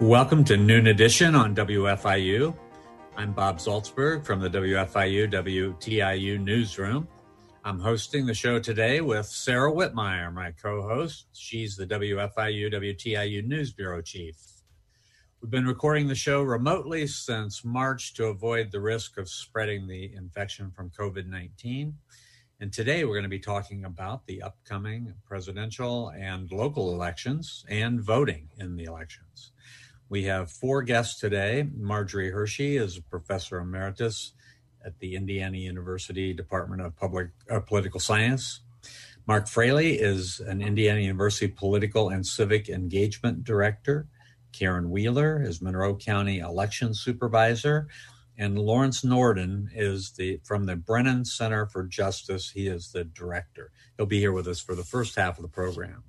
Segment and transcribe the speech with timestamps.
[0.00, 2.54] Welcome to Noon Edition on WFIU.
[3.16, 7.08] I'm Bob Zaltsberg from the WFIU WTIU newsroom.
[7.64, 11.28] I'm hosting the show today with Sarah Wittmeyer, my co host.
[11.32, 14.36] She's the WFIU WTIU News Bureau chief.
[15.40, 20.12] We've been recording the show remotely since March to avoid the risk of spreading the
[20.12, 21.94] infection from COVID 19.
[22.60, 27.98] And today we're going to be talking about the upcoming presidential and local elections and
[27.98, 29.52] voting in the elections.
[30.08, 31.68] We have four guests today.
[31.76, 34.32] Marjorie Hershey is a professor emeritus
[34.84, 38.60] at the Indiana University Department of Public uh, Political Science.
[39.26, 44.06] Mark Fraley is an Indiana University Political and Civic Engagement Director.
[44.52, 47.88] Karen Wheeler is Monroe County Election Supervisor.
[48.38, 52.50] And Lawrence Norden is the from the Brennan Center for Justice.
[52.50, 53.72] He is the director.
[53.96, 56.04] He'll be here with us for the first half of the program.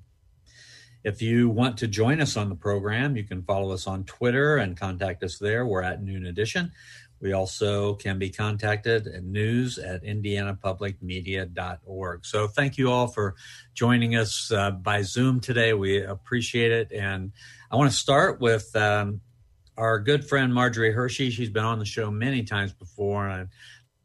[1.07, 4.57] If you want to join us on the program, you can follow us on Twitter
[4.57, 5.65] and contact us there.
[5.65, 6.73] We're at Noon Edition.
[7.21, 12.25] We also can be contacted at news at indianapublicmedia.org.
[12.25, 13.35] So thank you all for
[13.73, 15.73] joining us uh, by Zoom today.
[15.73, 16.91] We appreciate it.
[16.91, 17.31] And
[17.71, 19.21] I want to start with um,
[19.77, 21.29] our good friend Marjorie Hershey.
[21.29, 23.29] She's been on the show many times before.
[23.29, 23.47] And I'd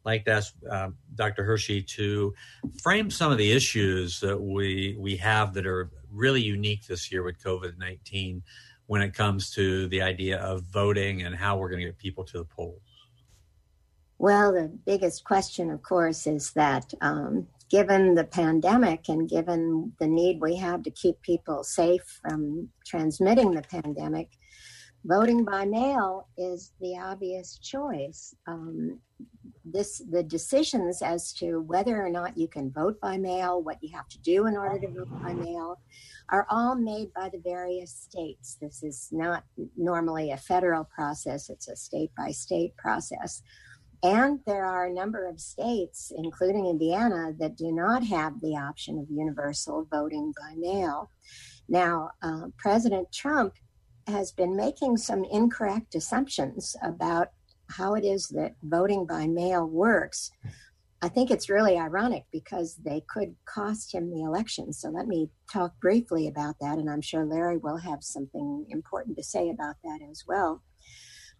[0.05, 1.43] like to ask uh, Dr.
[1.43, 2.33] Hershey to
[2.81, 7.23] frame some of the issues that we, we have that are really unique this year
[7.23, 8.43] with COVID 19
[8.87, 12.23] when it comes to the idea of voting and how we're going to get people
[12.25, 12.81] to the polls?
[14.17, 20.07] Well, the biggest question, of course, is that um, given the pandemic and given the
[20.07, 24.29] need we have to keep people safe from transmitting the pandemic,
[25.05, 28.33] voting by mail is the obvious choice.
[28.47, 28.99] Um,
[29.65, 33.95] this the decisions as to whether or not you can vote by mail, what you
[33.95, 35.79] have to do in order to vote by mail,
[36.29, 38.57] are all made by the various states.
[38.59, 39.43] This is not
[39.77, 43.41] normally a federal process; it's a state by state process.
[44.03, 48.99] And there are a number of states, including Indiana, that do not have the option
[48.99, 51.09] of universal voting by mail.
[51.69, 53.53] Now, uh, President Trump
[54.07, 57.29] has been making some incorrect assumptions about
[57.77, 60.31] how it is that voting by mail works,
[61.01, 64.71] I think it's really ironic because they could cost him the election.
[64.71, 69.17] So let me talk briefly about that, and I'm sure Larry will have something important
[69.17, 70.63] to say about that as well.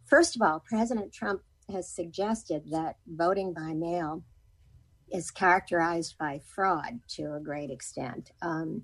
[0.05, 1.41] First of all, President Trump
[1.71, 4.23] has suggested that voting by mail
[5.11, 8.31] is characterized by fraud to a great extent.
[8.41, 8.83] Um,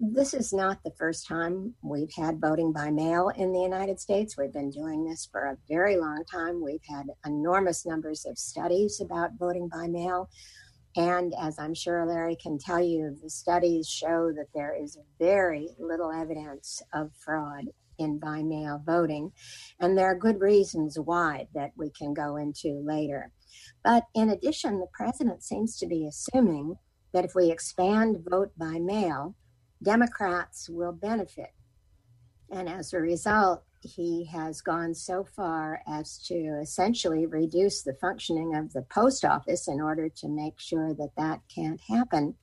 [0.00, 4.36] this is not the first time we've had voting by mail in the United States.
[4.36, 6.62] We've been doing this for a very long time.
[6.62, 10.30] We've had enormous numbers of studies about voting by mail.
[10.96, 15.70] And as I'm sure Larry can tell you, the studies show that there is very
[15.80, 17.64] little evidence of fraud
[17.98, 19.32] in by mail voting.
[19.80, 23.32] And there are good reasons why that we can go into later.
[23.82, 26.76] But in addition, the president seems to be assuming
[27.12, 29.34] that if we expand vote by mail,
[29.82, 31.52] Democrats will benefit.
[32.50, 38.54] And as a result, he has gone so far as to essentially reduce the functioning
[38.56, 42.34] of the post office in order to make sure that that can't happen.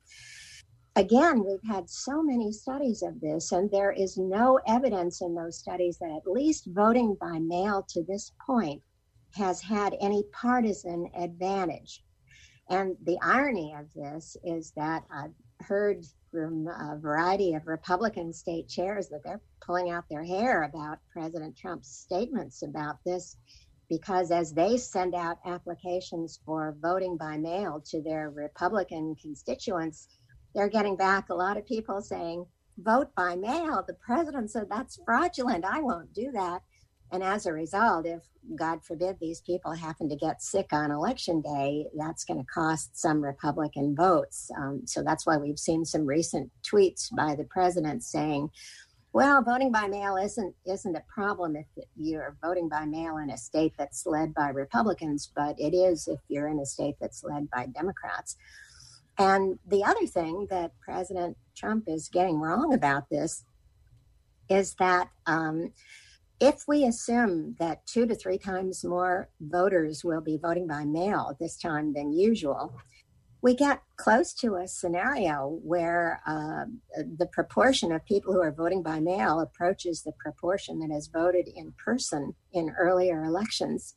[0.95, 5.57] Again, we've had so many studies of this, and there is no evidence in those
[5.57, 8.81] studies that at least voting by mail to this point
[9.33, 12.01] has had any partisan advantage.
[12.69, 18.67] And the irony of this is that I've heard from a variety of Republican state
[18.67, 23.37] chairs that they're pulling out their hair about President Trump's statements about this
[23.89, 30.07] because as they send out applications for voting by mail to their Republican constituents,
[30.53, 32.45] they're getting back a lot of people saying,
[32.79, 33.83] vote by mail.
[33.87, 35.65] The president said that's fraudulent.
[35.65, 36.61] I won't do that.
[37.15, 38.23] And as a result, if
[38.57, 42.99] God forbid these people happen to get sick on election day, that's going to cost
[42.99, 44.51] some Republican votes.
[44.57, 48.49] Um, so that's why we've seen some recent tweets by the president saying,
[49.13, 53.37] well, voting by mail isn't isn't a problem if you're voting by mail in a
[53.37, 57.49] state that's led by Republicans, but it is if you're in a state that's led
[57.49, 58.35] by Democrats.
[59.17, 63.45] And the other thing that President Trump is getting wrong about this
[64.49, 65.71] is that um,
[66.39, 71.35] if we assume that two to three times more voters will be voting by mail
[71.39, 72.75] this time than usual,
[73.41, 76.65] we get close to a scenario where uh,
[77.17, 81.47] the proportion of people who are voting by mail approaches the proportion that has voted
[81.47, 83.95] in person in earlier elections.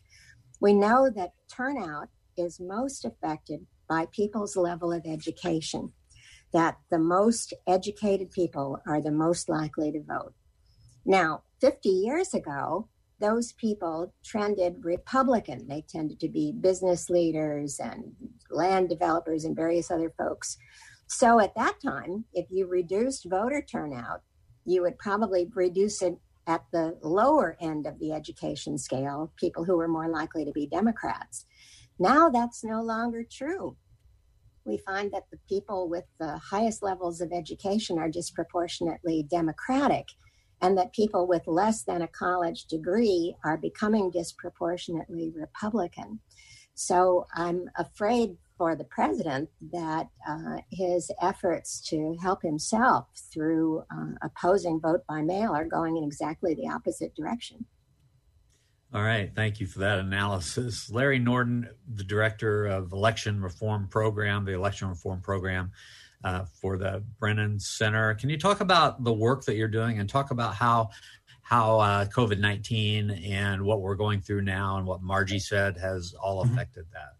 [0.61, 5.93] We know that turnout is most affected by people's level of education,
[6.52, 10.34] that the most educated people are the most likely to vote.
[11.06, 12.88] Now, 50 years ago,
[13.20, 15.66] those people trended Republican.
[15.69, 18.12] They tended to be business leaders and
[18.50, 20.56] land developers and various other folks.
[21.08, 24.22] So at that time, if you reduced voter turnout,
[24.64, 26.16] you would probably reduce it
[26.46, 30.66] at the lower end of the education scale, people who were more likely to be
[30.66, 31.44] Democrats.
[31.99, 33.76] Now that's no longer true.
[34.64, 40.06] We find that the people with the highest levels of education are disproportionately Democratic
[40.60, 46.20] and that people with less than a college degree are becoming disproportionately Republican.
[46.75, 54.12] So I'm afraid for the president that uh, his efforts to help himself through uh,
[54.22, 57.64] opposing vote by mail are going in exactly the opposite direction.
[58.93, 59.31] All right.
[59.34, 60.90] Thank you for that analysis.
[60.90, 65.72] Larry Norden, the director of election reform program, the election reform program
[66.25, 68.15] uh, for the Brennan Center.
[68.15, 70.91] Can you talk about the work that you're doing and talk about how
[71.43, 76.15] how uh, COVID nineteen and what we're going through now and what Margie said has
[76.15, 76.55] all mm-hmm.
[76.55, 77.15] affected that?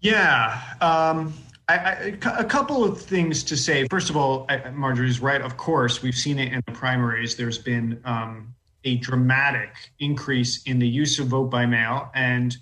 [0.00, 1.32] Yeah, um,
[1.68, 3.86] I, I, a couple of things to say.
[3.88, 5.40] First of all, Marjorie's right.
[5.40, 7.36] Of course, we've seen it in the primaries.
[7.36, 8.54] There's been um,
[8.84, 12.54] a dramatic increase in the use of vote by mail, and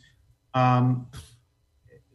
[0.55, 1.09] um,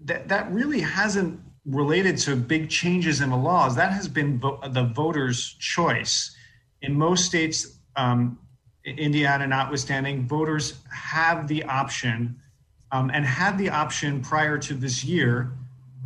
[0.05, 4.59] that that really hasn't related to big changes in the laws, that has been vo-
[4.69, 6.35] the voters' choice.
[6.81, 8.39] In most states, um,
[8.85, 12.39] Indiana notwithstanding, voters have the option
[12.91, 15.51] um, and had the option prior to this year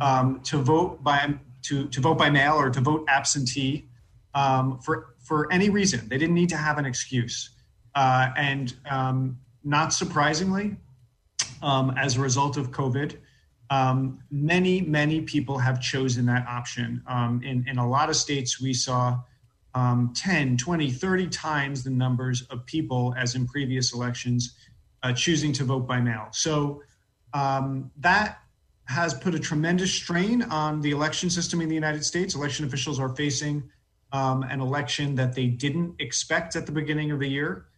[0.00, 3.86] um, to vote by to, to vote by mail or to vote absentee
[4.34, 6.08] um, for for any reason.
[6.08, 7.50] They didn't need to have an excuse.
[7.94, 10.76] Uh, and um, not surprisingly,
[11.62, 13.16] um, as a result of COVID,
[13.72, 17.02] um, many, many people have chosen that option.
[17.06, 19.18] Um, in, in a lot of states, we saw
[19.74, 24.56] um, 10, 20, 30 times the numbers of people as in previous elections
[25.02, 26.28] uh, choosing to vote by mail.
[26.32, 26.82] So
[27.32, 28.40] um, that
[28.84, 32.34] has put a tremendous strain on the election system in the United States.
[32.34, 33.62] Election officials are facing
[34.12, 37.68] um, an election that they didn't expect at the beginning of the year.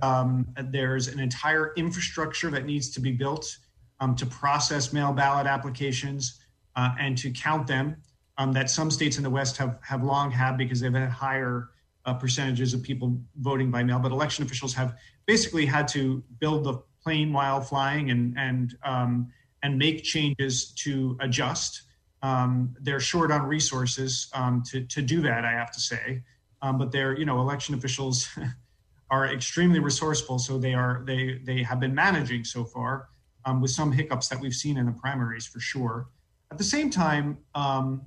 [0.00, 3.58] Um, there's an entire infrastructure that needs to be built
[4.02, 6.40] um, to process mail ballot applications
[6.74, 7.96] uh, and to count them
[8.36, 11.68] um, that some states in the West have, have long had because they've had higher
[12.04, 14.00] uh, percentages of people voting by mail.
[14.00, 14.96] But election officials have
[15.26, 19.30] basically had to build the plane while flying and, and, um,
[19.62, 21.82] and make changes to adjust.
[22.22, 26.22] Um, they're short on resources um, to, to do that, I have to say.
[26.60, 28.28] Um, but they're, you know, election officials
[29.10, 30.40] are extremely resourceful.
[30.40, 33.08] So they are, they, they have been managing so far
[33.44, 36.08] um, with some hiccups that we've seen in the primaries for sure.
[36.50, 38.02] At the same time, um,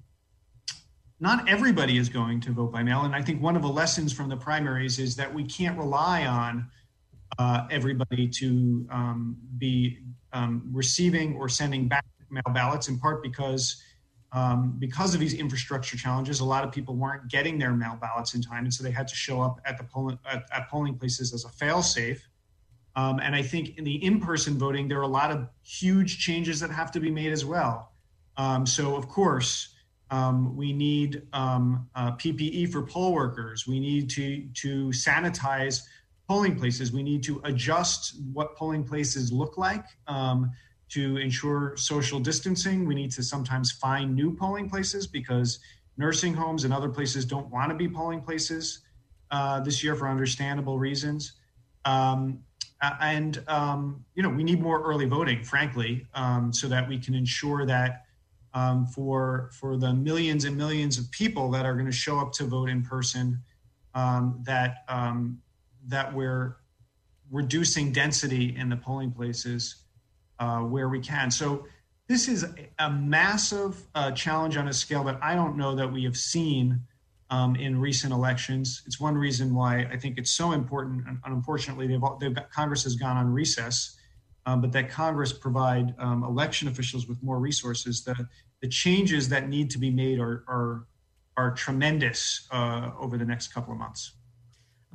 [1.19, 3.01] not everybody is going to vote by mail.
[3.01, 6.25] And I think one of the lessons from the primaries is that we can't rely
[6.25, 6.69] on
[7.39, 9.99] uh, everybody to um, be
[10.33, 13.81] um, receiving or sending back mail ballots, in part because
[14.31, 18.33] um, because of these infrastructure challenges, a lot of people weren't getting their mail ballots
[18.33, 20.97] in time, and so they had to show up at the polling at, at polling
[20.97, 22.27] places as a fail-safe.
[22.95, 26.19] Um, and I think in the in person voting, there are a lot of huge
[26.19, 27.91] changes that have to be made as well.
[28.37, 29.75] Um, so, of course,
[30.11, 33.67] um, we need um, uh, PPE for poll workers.
[33.67, 35.81] We need to, to sanitize
[36.27, 36.91] polling places.
[36.91, 40.51] We need to adjust what polling places look like um,
[40.89, 42.85] to ensure social distancing.
[42.85, 45.59] We need to sometimes find new polling places because
[45.97, 48.81] nursing homes and other places don't want to be polling places
[49.31, 51.33] uh, this year for understandable reasons.
[51.85, 52.39] Um,
[52.81, 57.13] and um, you know we need more early voting, frankly, um, so that we can
[57.13, 58.05] ensure that
[58.53, 62.31] um, for for the millions and millions of people that are going to show up
[62.33, 63.41] to vote in person,
[63.93, 65.41] um, that um,
[65.87, 66.57] that we're
[67.31, 69.75] reducing density in the polling places
[70.39, 71.31] uh, where we can.
[71.31, 71.65] So
[72.07, 72.45] this is
[72.79, 76.81] a massive uh, challenge on a scale that I don't know that we have seen
[77.29, 78.83] um, in recent elections.
[78.85, 81.07] It's one reason why I think it's so important.
[81.07, 83.97] And unfortunately, they've, they've Congress has gone on recess
[84.45, 88.03] um, but that Congress provide um, election officials with more resources.
[88.03, 88.27] The,
[88.61, 90.85] the changes that need to be made are, are,
[91.35, 94.13] are tremendous uh, over the next couple of months.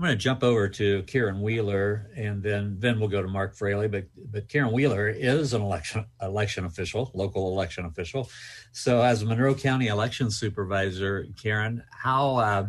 [0.00, 3.54] I'm going to jump over to Karen Wheeler, and then then we'll go to Mark
[3.54, 3.87] Fraley.
[3.87, 8.30] But but Karen Wheeler is an election election official, local election official.
[8.73, 12.69] So as Monroe County election supervisor, Karen, how uh,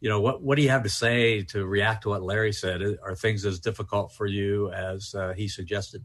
[0.00, 2.82] you know what what do you have to say to react to what Larry said?
[3.02, 6.04] Are things as difficult for you as uh, he suggested?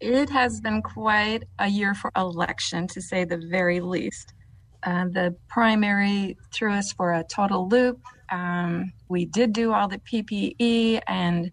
[0.00, 4.34] It has been quite a year for election, to say the very least.
[4.82, 8.00] Uh, the primary threw us for a total loop.
[8.30, 11.50] Um, we did do all the PPE and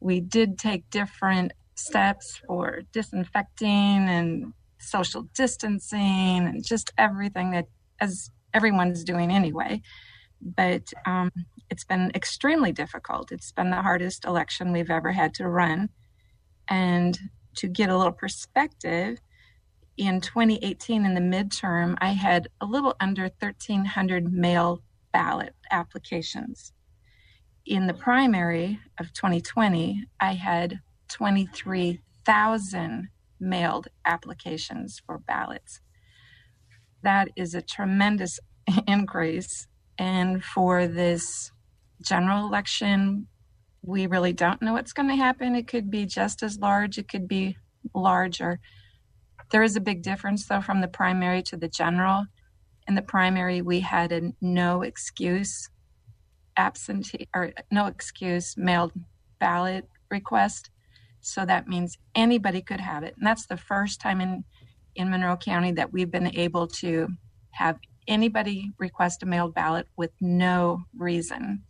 [0.00, 7.66] we did take different steps for disinfecting and social distancing and just everything that
[8.00, 9.80] as everyone's doing anyway.
[10.40, 11.30] But um,
[11.70, 13.32] it's been extremely difficult.
[13.32, 15.88] It's been the hardest election we've ever had to run.
[16.68, 17.18] And
[17.56, 19.18] to get a little perspective,
[19.96, 26.72] in 2018 in the midterm, I had a little under 1,300 mail ballot applications.
[27.64, 33.08] In the primary of 2020, I had 23,000
[33.40, 35.80] mailed applications for ballots.
[37.02, 38.38] That is a tremendous
[38.86, 39.66] increase.
[39.98, 41.50] And for this
[42.02, 43.28] general election,
[43.82, 45.54] we really don't know what's going to happen.
[45.54, 47.56] It could be just as large, it could be
[47.94, 48.60] larger.
[49.50, 52.26] There is a big difference, though, from the primary to the general.
[52.88, 55.68] In the primary, we had a no excuse
[56.56, 58.92] absentee or no excuse mailed
[59.38, 60.70] ballot request.
[61.20, 63.14] So that means anybody could have it.
[63.16, 64.44] And that's the first time in,
[64.94, 67.08] in Monroe County that we've been able to
[67.52, 71.62] have anybody request a mailed ballot with no reason.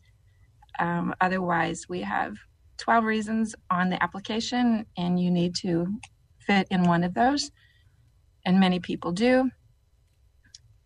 [0.79, 2.37] Um, otherwise, we have
[2.79, 5.87] 12 reasons on the application, and you need to
[6.47, 7.51] fit in one of those
[8.47, 9.51] and many people do.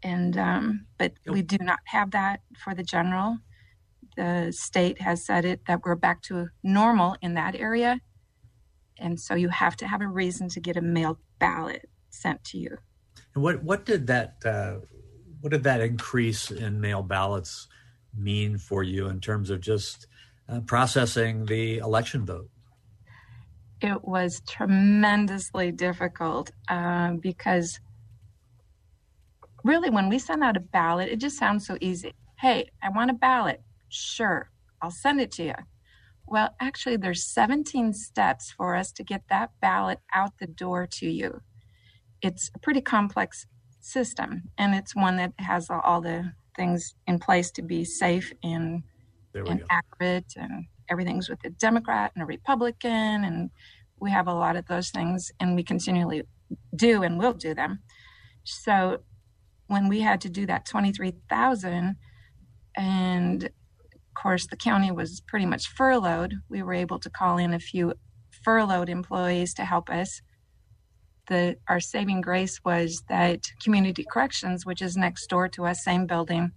[0.03, 3.39] And um, but we do not have that for the general.
[4.17, 8.01] The state has said it that we're back to normal in that area,
[8.99, 12.59] and so you have to have a reason to get a mailed ballot sent to
[12.59, 12.79] you.
[13.35, 14.79] And what what did that uh,
[15.43, 17.69] what did that increase in mail ballots
[18.17, 20.07] mean for you in terms of just
[20.49, 22.49] uh, processing the election vote?
[23.81, 27.81] It was tremendously difficult uh, because
[29.65, 32.15] really when we send out a ballot it just sounds so easy.
[32.39, 33.63] Hey i want a ballot.
[33.89, 34.51] Sure
[34.83, 35.55] i'll send it to you
[36.27, 41.07] well actually there's 17 steps for us to get that ballot out the door to
[41.09, 41.41] you.
[42.23, 43.47] It's a pretty complex
[43.81, 48.83] system and it's one that has all the things in place to be safe and,
[49.35, 53.51] and accurate and everything's with a Democrat and a Republican, and
[54.01, 56.23] we have a lot of those things, and we continually
[56.75, 57.81] do and will do them.
[58.45, 58.99] So
[59.69, 61.97] when we had to do that 23,000,
[62.77, 63.51] and of
[64.21, 67.95] course the county was pretty much furloughed, we were able to call in a few
[68.45, 70.23] furloughed employees to help us.
[71.29, 76.07] The, our saving grace was that community corrections, which is next door to us, same
[76.07, 76.51] building,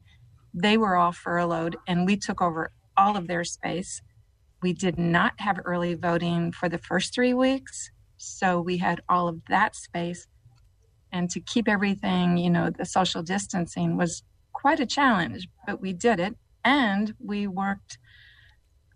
[0.54, 4.02] they were all furloughed, and we took over all of their space
[4.64, 7.92] we did not have early voting for the first three weeks.
[8.18, 10.26] So we had all of that space.
[11.12, 15.92] And to keep everything, you know, the social distancing was quite a challenge, but we
[15.94, 16.36] did it.
[16.64, 18.00] And we worked.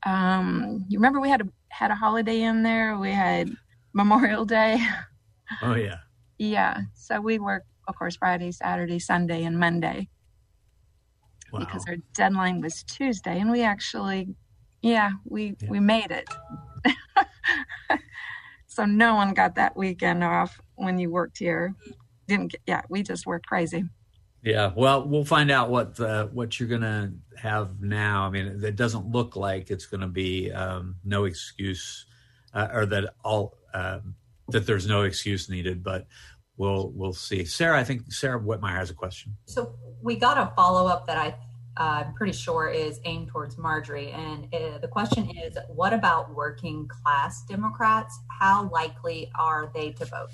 [0.06, 2.98] Um, you remember we had a had a holiday in there.
[2.98, 3.52] We had
[3.94, 4.80] Memorial Day.
[5.62, 6.00] Oh yeah.
[6.38, 6.82] yeah.
[6.94, 10.10] So we worked, of course, Friday, Saturday, Sunday, and Monday.
[11.54, 11.60] Wow.
[11.60, 14.36] Because our deadline was Tuesday, and we actually
[14.82, 15.70] yeah, we yeah.
[15.70, 16.28] we made it.
[18.68, 21.74] so no one got that weekend off when you worked here.
[22.28, 23.84] Didn't get, yeah, we just worked crazy.
[24.44, 28.26] Yeah, well, we'll find out what uh, what you're gonna have now.
[28.26, 32.06] I mean, it doesn't look like it's going to be um, no excuse,
[32.54, 34.00] uh, or that all uh,
[34.50, 35.84] that there's no excuse needed.
[35.84, 36.08] But
[36.56, 37.46] we'll we'll see.
[37.46, 39.36] Sarah, I think Sarah Wittmeyer has a question.
[39.46, 41.36] So we got a follow up that I
[41.80, 44.12] uh, I'm pretty sure is aimed towards Marjorie.
[44.12, 48.18] And uh, the question is what about working class Democrats?
[48.40, 50.30] How likely are they to vote?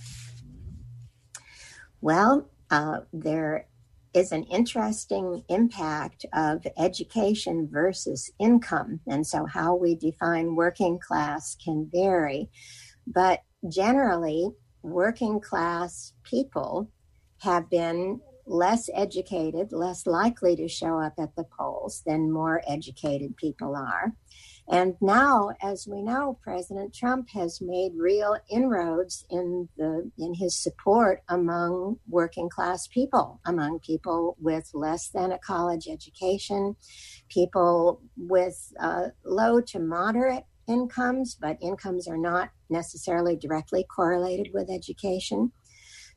[2.01, 3.67] Well, uh, there
[4.13, 8.99] is an interesting impact of education versus income.
[9.07, 12.49] And so, how we define working class can vary.
[13.07, 14.49] But generally,
[14.81, 16.89] working class people
[17.39, 23.37] have been less educated, less likely to show up at the polls than more educated
[23.37, 24.13] people are.
[24.67, 30.55] And now, as we know, President Trump has made real inroads in the in his
[30.55, 36.77] support among working class people, among people with less than a college education,
[37.27, 44.69] people with uh, low to moderate incomes, but incomes are not necessarily directly correlated with
[44.69, 45.51] education.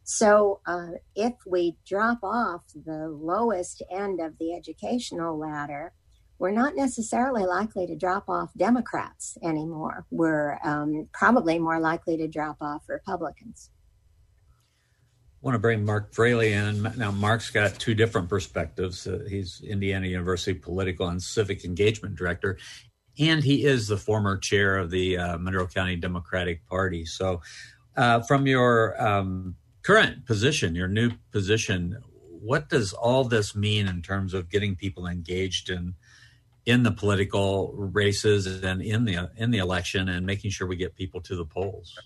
[0.09, 5.93] So, uh, if we drop off the lowest end of the educational ladder,
[6.39, 10.07] we're not necessarily likely to drop off Democrats anymore.
[10.13, 13.71] We're um, probably more likely to drop off Republicans.
[14.53, 16.85] I want to bring Mark Fraley in.
[16.97, 19.09] Now, Mark's got two different perspectives.
[19.09, 22.59] Uh, he's Indiana University Political and Civic Engagement Director,
[23.19, 27.05] and he is the former chair of the uh, Monroe County Democratic Party.
[27.05, 27.41] So,
[27.97, 29.57] uh, from your um,
[29.87, 31.97] current position, your new position,
[32.41, 35.95] what does all this mean in terms of getting people engaged in
[36.65, 40.97] in the political races and in the in the election and making sure we get
[40.97, 41.97] people to the polls?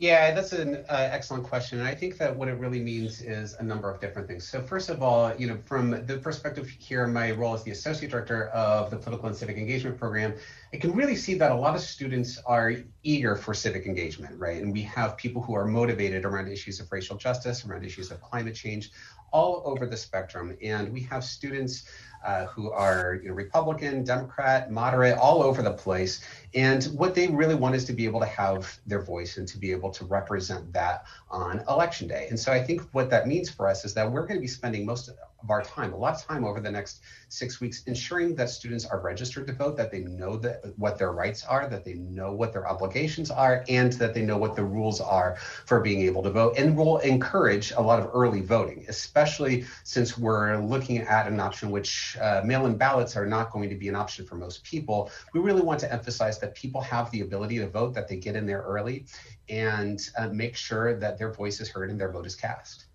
[0.00, 1.80] Yeah, that's an uh, excellent question.
[1.80, 4.46] And I think that what it really means is a number of different things.
[4.48, 8.12] So first of all, you know, from the perspective here, my role as the associate
[8.12, 10.34] director of the political and civic engagement program,
[10.72, 14.62] I can really see that a lot of students are eager for civic engagement, right?
[14.62, 18.20] And we have people who are motivated around issues of racial justice, around issues of
[18.20, 18.92] climate change,
[19.32, 20.56] all over the spectrum.
[20.62, 21.88] And we have students
[22.24, 26.20] uh, who are you know, Republican, Democrat, moderate, all over the place.
[26.54, 29.58] And what they really want is to be able to have their voice and to
[29.58, 32.26] be able to represent that on election day.
[32.30, 34.46] And so I think what that means for us is that we're going to be
[34.46, 35.16] spending most of
[35.48, 38.98] our time, a lot of time over the next six weeks, ensuring that students are
[38.98, 42.52] registered to vote, that they know that what their rights are, that they know what
[42.52, 46.30] their obligations are, and that they know what the rules are for being able to
[46.30, 46.58] vote.
[46.58, 51.70] And we'll encourage a lot of early voting, especially since we're looking at an option
[51.70, 55.08] which uh, mail-in ballots are not going to be an option for most people.
[55.34, 58.36] We really want to emphasize that people have the ability to vote, that they get
[58.36, 59.06] in there early,
[59.48, 62.86] and uh, make sure that their voice is heard and their vote is cast.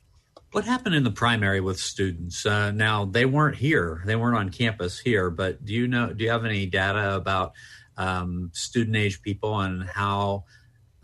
[0.51, 2.45] What happened in the primary with students?
[2.45, 5.32] Uh, now they weren't here; they weren't on campus here.
[5.32, 6.13] But do you know?
[6.13, 7.53] Do you have any data about
[7.97, 10.45] um, student age people and how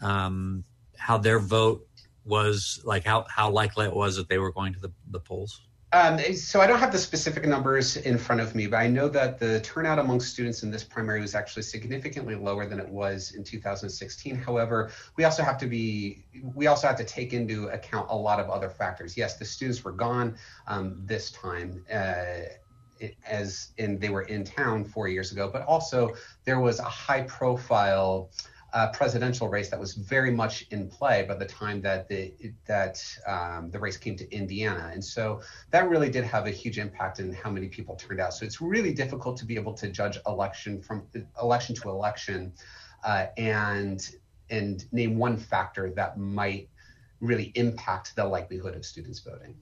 [0.02, 0.64] um,
[0.98, 1.88] how their vote
[2.26, 3.06] was like?
[3.06, 5.62] How how likely it was that they were going to the, the polls?
[5.92, 9.10] Um, so I don't have the specific numbers in front of me, but I know
[9.10, 13.32] that the turnout among students in this primary was actually significantly lower than it was
[13.32, 14.36] in 2016.
[14.36, 16.24] However, we also have to be
[16.54, 19.18] we also have to take into account a lot of other factors.
[19.18, 21.84] Yes, the students were gone um, this time.
[21.92, 22.50] Uh,
[23.26, 27.22] as in they were in town four years ago, but also there was a high
[27.22, 28.30] profile
[28.74, 32.34] uh, presidential race that was very much in play by the time that the
[32.66, 36.78] that um, the race came to Indiana, and so that really did have a huge
[36.78, 38.34] impact in how many people turned out.
[38.34, 41.08] So it's really difficult to be able to judge election from
[41.42, 42.54] election to election,
[43.04, 44.10] uh, and
[44.50, 46.70] and name one factor that might
[47.22, 49.56] really impact the likelihood of students voting.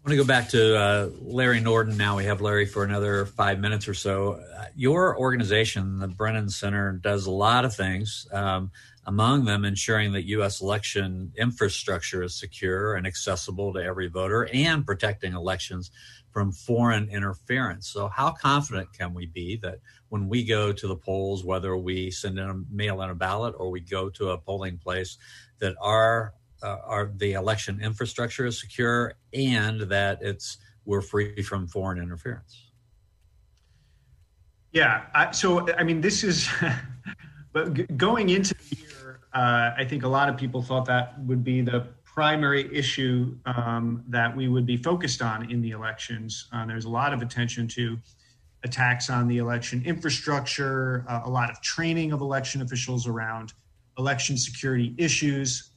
[0.00, 2.16] I want to go back to uh, Larry Norden now.
[2.16, 4.40] We have Larry for another five minutes or so.
[4.56, 8.70] Uh, your organization, the Brennan Center, does a lot of things, um,
[9.04, 10.62] among them ensuring that U.S.
[10.62, 15.90] election infrastructure is secure and accessible to every voter and protecting elections
[16.30, 17.86] from foreign interference.
[17.86, 22.10] So, how confident can we be that when we go to the polls, whether we
[22.10, 25.18] send in a mail in a ballot or we go to a polling place,
[25.58, 31.66] that our uh, our the election infrastructure is secure and that it's we're free from
[31.66, 32.70] foreign interference.
[34.72, 36.48] Yeah, I, so I mean, this is,
[37.52, 41.42] but going into the year, uh, I think a lot of people thought that would
[41.42, 46.48] be the primary issue um, that we would be focused on in the elections.
[46.52, 47.96] Uh, there's a lot of attention to
[48.62, 53.54] attacks on the election infrastructure, uh, a lot of training of election officials around
[53.98, 55.69] election security issues.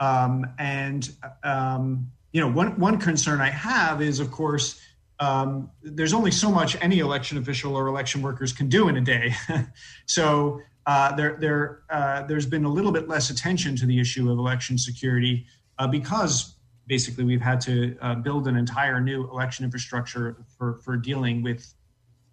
[0.00, 1.08] Um, and
[1.42, 4.80] um, you know, one one concern I have is, of course,
[5.18, 9.00] um, there's only so much any election official or election workers can do in a
[9.00, 9.34] day.
[10.06, 14.30] so uh, there there uh, there's been a little bit less attention to the issue
[14.30, 15.46] of election security
[15.78, 16.54] uh, because
[16.86, 21.74] basically we've had to uh, build an entire new election infrastructure for for dealing with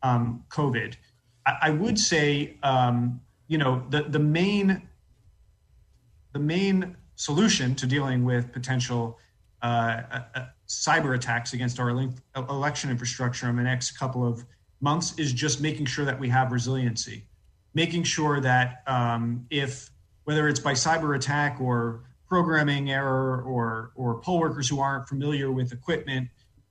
[0.04, 0.95] um, COVID.
[1.45, 4.88] I, I, would say, um, you know, the the main
[6.34, 9.18] the main solution to dealing with potential
[9.62, 11.90] uh, uh, uh, cyber attacks against our
[12.36, 14.44] election infrastructure in the next couple of
[14.82, 17.24] months is just making sure that we have resiliency,
[17.74, 19.90] making sure that um, if
[20.26, 25.50] whether it's by cyber attack or programming error or or poll workers who aren't familiar
[25.50, 26.28] with equipment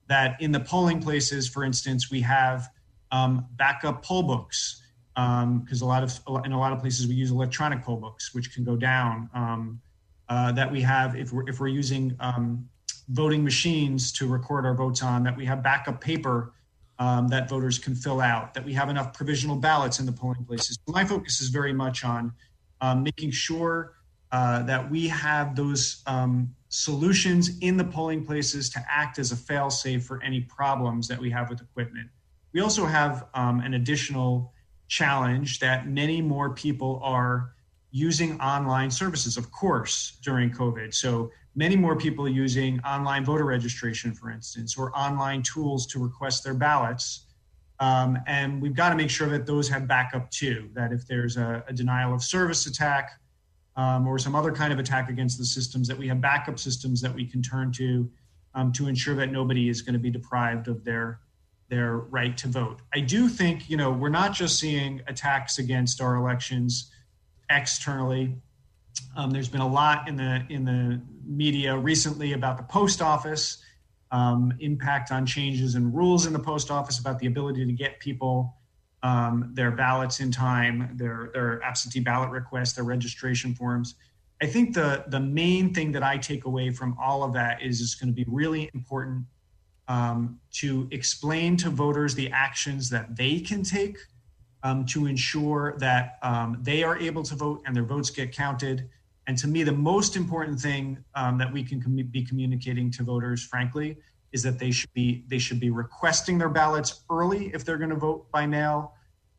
[0.07, 2.69] that in the polling places, for instance, we have
[3.11, 4.83] um, backup poll books
[5.15, 8.35] because um, a lot of in a lot of places we use electronic poll books,
[8.35, 9.31] which can go down.
[10.29, 12.67] Uh, that we have if we're if we're using um,
[13.09, 16.53] voting machines to record our votes on, that we have backup paper
[16.99, 20.45] um, that voters can fill out, that we have enough provisional ballots in the polling
[20.45, 20.77] places.
[20.87, 22.33] My focus is very much on
[22.81, 23.95] um, making sure
[24.31, 29.35] uh, that we have those um, solutions in the polling places to act as a
[29.35, 32.09] fail safe for any problems that we have with equipment.
[32.53, 34.53] We also have um, an additional
[34.87, 37.53] challenge that many more people are
[37.93, 40.91] using online services, of course, during COVID.
[40.95, 46.43] So many more people using online voter registration, for instance, or online tools to request
[46.43, 47.27] their ballots.
[47.79, 51.37] Um, and we've got to make sure that those have backup too, that if there's
[51.37, 53.11] a, a denial of service attack
[53.75, 56.99] um, or some other kind of attack against the systems, that we have backup systems
[56.99, 58.09] that we can turn to
[58.55, 61.19] um, to ensure that nobody is going to be deprived of their
[61.69, 62.81] their right to vote.
[62.93, 66.91] I do think, you know, we're not just seeing attacks against our elections
[67.55, 68.35] externally.
[69.15, 73.63] Um, there's been a lot in the in the media recently about the post office,
[74.11, 77.99] um, impact on changes and rules in the post office about the ability to get
[77.99, 78.57] people
[79.01, 83.95] um, their ballots in time, their their absentee ballot requests, their registration forms.
[84.41, 87.81] I think the the main thing that I take away from all of that is
[87.81, 89.25] it's going to be really important
[89.87, 93.97] um, to explain to voters the actions that they can take
[94.63, 98.89] um, to ensure that um, they are able to vote and their votes get counted.
[99.27, 103.03] And to me, the most important thing um, that we can com- be communicating to
[103.03, 103.97] voters, frankly,
[104.31, 107.91] is that they should be they should be requesting their ballots early if they're going
[107.91, 108.93] to vote by mail.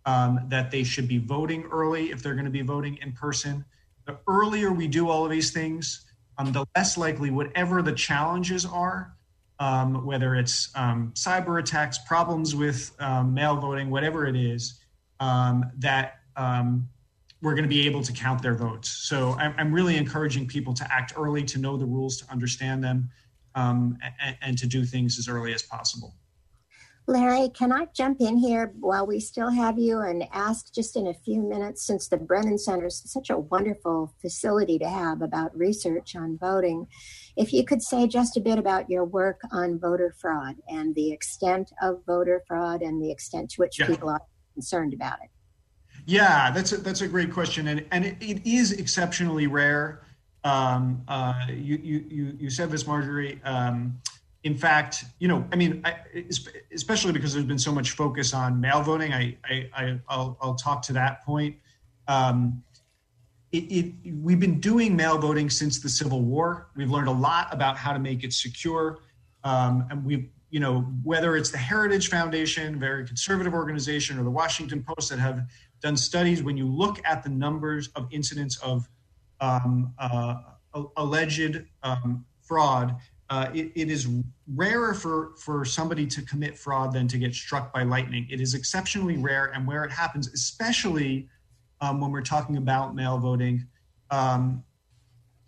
[0.07, 3.65] Um, that they should be voting early if they're going to be voting in person.
[4.05, 6.05] The earlier we do all of these things,
[6.37, 9.17] um, the less likely, whatever the challenges are,
[9.61, 14.84] um, whether it's cyber attacks, problems with mail voting, whatever it is,
[15.21, 16.89] um, that um,
[17.43, 18.89] we're going to be able to count their votes.
[18.89, 22.83] So I'm, I'm, really encouraging people to act early, to know the rules, to understand
[22.83, 23.11] them,
[23.55, 26.15] um, and, and to do things as early as possible.
[27.07, 31.07] Larry, can I jump in here while we still have you and ask just in
[31.07, 35.57] a few minutes, since the Brennan Center is such a wonderful facility to have about
[35.57, 36.87] research on voting,
[37.37, 41.13] if you could say just a bit about your work on voter fraud and the
[41.13, 43.87] extent of voter fraud and the extent to which yeah.
[43.87, 44.23] people are
[44.55, 45.31] concerned about it.
[46.07, 50.03] Yeah, that's a, that's a great question, and and it, it is exceptionally rare.
[50.45, 53.41] Um, uh, you, you you said this, Marjorie.
[53.45, 53.99] Um,
[54.45, 55.97] in fact, you know, I mean, I,
[56.73, 60.55] especially because there's been so much focus on mail voting, I, I, I will I'll
[60.55, 61.57] talk to that point.
[62.07, 62.63] Um,
[63.53, 66.69] it, it, we've been doing mail voting since the Civil War.
[66.77, 68.99] We've learned a lot about how to make it secure,
[69.45, 74.31] um, and we've, you know, whether it's the Heritage Foundation, very conservative organization, or the
[74.31, 75.41] Washington Post that have
[75.83, 76.45] done studies.
[76.45, 78.89] When you look at the numbers of incidents of
[79.41, 80.37] um, uh,
[80.97, 82.97] alleged um, fraud
[83.31, 84.07] uh, it, it is
[84.55, 88.27] rarer for, for somebody to commit fraud than to get struck by lightning.
[88.31, 91.29] It is exceptionally rare, and where it happens, especially
[91.81, 93.67] um, when we're talking about mail voting,
[94.11, 94.63] um,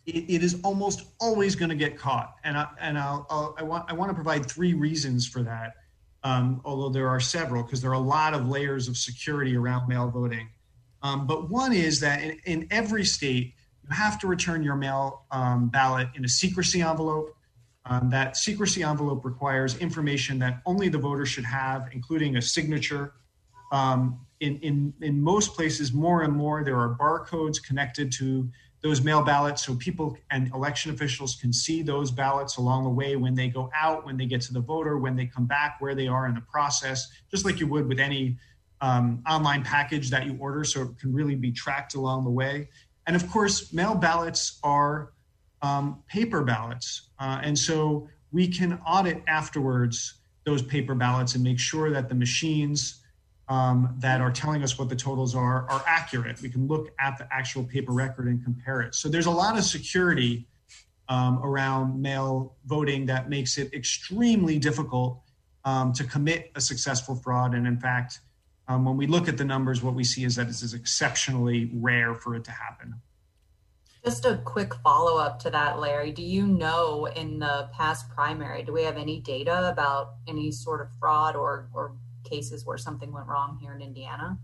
[0.06, 2.34] it, it is almost always going to get caught.
[2.44, 5.74] And I, and I'll, I'll, i want I want to provide three reasons for that,
[6.22, 9.88] um, although there are several because there are a lot of layers of security around
[9.88, 10.48] mail voting.
[11.02, 15.26] Um, but one is that in, in, every state, you have to return your mail
[15.30, 17.36] um, ballot in a secrecy envelope
[17.88, 23.12] um, that secrecy envelope requires information that only the voter should have, including a signature.
[23.70, 28.50] Um, in, in, in most places, more and more, there are barcodes connected to
[28.86, 33.16] those mail ballots so people and election officials can see those ballots along the way
[33.16, 35.94] when they go out, when they get to the voter, when they come back, where
[35.96, 38.36] they are in the process, just like you would with any
[38.80, 42.68] um, online package that you order, so it can really be tracked along the way.
[43.08, 45.12] And of course, mail ballots are
[45.62, 47.08] um, paper ballots.
[47.18, 52.14] Uh, and so we can audit afterwards those paper ballots and make sure that the
[52.14, 53.02] machines
[53.48, 56.40] um, that are telling us what the totals are are accurate.
[56.42, 58.94] We can look at the actual paper record and compare it.
[58.94, 60.46] So there's a lot of security
[61.08, 65.22] um, around mail voting that makes it extremely difficult
[65.64, 67.54] um, to commit a successful fraud.
[67.54, 68.20] And in fact,
[68.68, 71.70] um, when we look at the numbers, what we see is that it is exceptionally
[71.74, 72.94] rare for it to happen.
[74.04, 76.12] Just a quick follow up to that, Larry.
[76.12, 80.80] Do you know in the past primary, do we have any data about any sort
[80.80, 81.96] of fraud or, or
[82.28, 84.38] cases where something went wrong here in Indiana?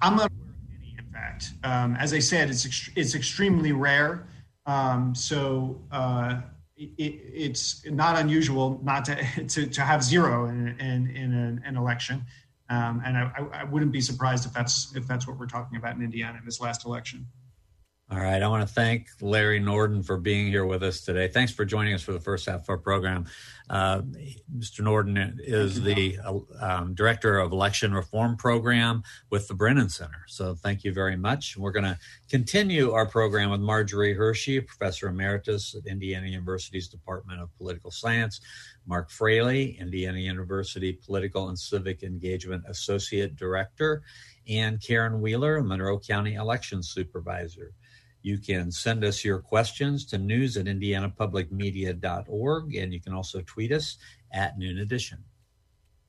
[0.00, 1.52] I'm not aware of any, in fact.
[1.62, 4.26] Um, as I said, it's, ex- it's extremely rare.
[4.66, 6.40] Um, so uh,
[6.76, 9.16] it, it's not unusual not to,
[9.48, 12.24] to, to have zero in, in, in an, an election.
[12.70, 15.96] Um, and I, I, wouldn't be surprised if that's if that's what we're talking about
[15.96, 17.26] in Indiana in this last election.
[18.10, 18.42] All right.
[18.42, 21.26] I want to thank Larry Norden for being here with us today.
[21.26, 23.24] Thanks for joining us for the first half of our program.
[23.70, 24.02] Uh,
[24.54, 24.80] Mr.
[24.80, 30.22] Norden is the uh, um, Director of Election Reform Program with the Brennan Center.
[30.28, 31.56] So thank you very much.
[31.56, 37.40] We're going to continue our program with Marjorie Hershey, Professor Emeritus at Indiana University's Department
[37.40, 38.42] of Political Science,
[38.86, 44.02] Mark Fraley, Indiana University Political and Civic Engagement Associate Director,
[44.46, 47.72] and Karen Wheeler, Monroe County Election Supervisor.
[48.24, 53.70] You can send us your questions to news at indianapublicmedia.org, and you can also tweet
[53.70, 53.98] us
[54.32, 55.22] at Noon Edition.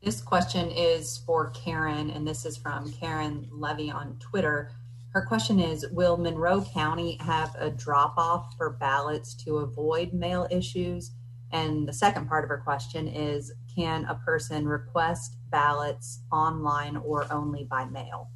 [0.02, 4.72] This question is for Karen, and this is from Karen Levy on Twitter.
[5.10, 10.48] Her question is Will Monroe County have a drop off for ballots to avoid mail
[10.50, 11.12] issues?
[11.52, 17.30] And the second part of her question is Can a person request ballots online or
[17.30, 18.30] only by mail?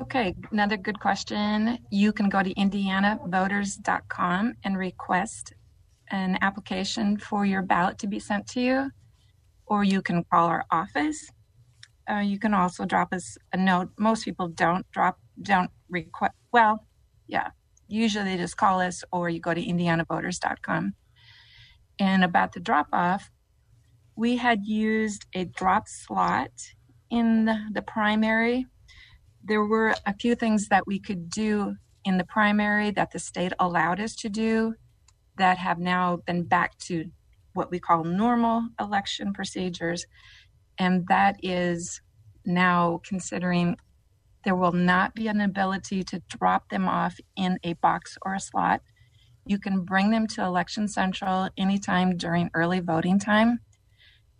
[0.00, 1.76] Okay, another good question.
[1.90, 5.52] You can go to indianavoters.com and request
[6.10, 8.90] an application for your ballot to be sent to you,
[9.66, 11.28] or you can call our office.
[12.08, 13.88] Uh, you can also drop us a note.
[13.98, 16.34] Most people don't drop, don't request.
[16.52, 16.86] Well,
[17.26, 17.50] yeah,
[17.88, 20.94] usually they just call us, or you go to indianavoters.com.
[21.98, 23.32] And about the drop off,
[24.14, 26.52] we had used a drop slot
[27.10, 28.66] in the, the primary
[29.48, 33.52] there were a few things that we could do in the primary that the state
[33.58, 34.74] allowed us to do
[35.38, 37.06] that have now been back to
[37.54, 40.06] what we call normal election procedures.
[40.78, 42.00] And that is
[42.44, 43.76] now considering
[44.44, 48.40] there will not be an ability to drop them off in a box or a
[48.40, 48.82] slot.
[49.46, 53.60] You can bring them to Election Central anytime during early voting time.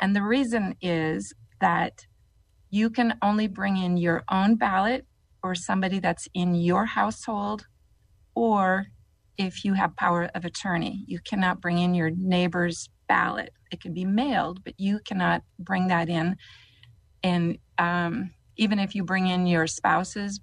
[0.01, 2.07] And the reason is that
[2.71, 5.07] you can only bring in your own ballot
[5.43, 7.67] or somebody that's in your household,
[8.35, 8.87] or
[9.37, 13.53] if you have power of attorney, you cannot bring in your neighbor's ballot.
[13.71, 16.37] It can be mailed, but you cannot bring that in.
[17.23, 20.41] And um, even if you bring in your spouse's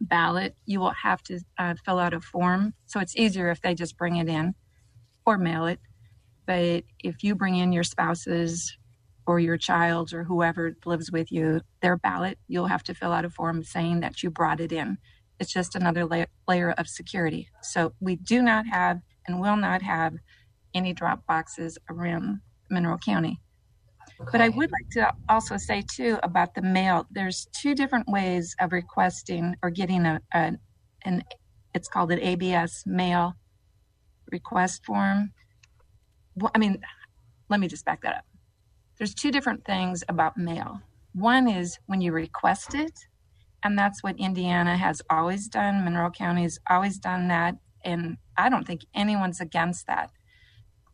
[0.00, 2.74] ballot, you will have to uh, fill out a form.
[2.86, 4.54] So it's easier if they just bring it in
[5.24, 5.80] or mail it.
[6.46, 8.76] But if you bring in your spouse's
[9.26, 13.24] or your child or whoever lives with you their ballot, you'll have to fill out
[13.24, 14.98] a form saying that you brought it in.
[15.38, 17.48] It's just another la- layer of security.
[17.62, 20.14] So we do not have and will not have
[20.74, 23.40] any drop boxes around Monroe County.
[24.20, 24.30] Okay.
[24.32, 27.06] But I would like to also say too about the mail.
[27.10, 30.52] There's two different ways of requesting or getting a, a
[31.04, 31.24] an
[31.74, 33.34] it's called an ABS mail
[34.30, 35.32] request form.
[36.36, 36.78] Well, I mean,
[37.48, 38.24] let me just back that up
[39.02, 40.80] there's two different things about mail.
[41.12, 43.00] One is when you request it,
[43.64, 45.84] and that's what Indiana has always done.
[45.84, 50.12] Monroe County has always done that, and I don't think anyone's against that.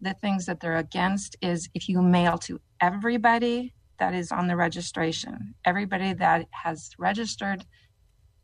[0.01, 4.57] The things that they're against is if you mail to everybody that is on the
[4.57, 7.66] registration, everybody that has registered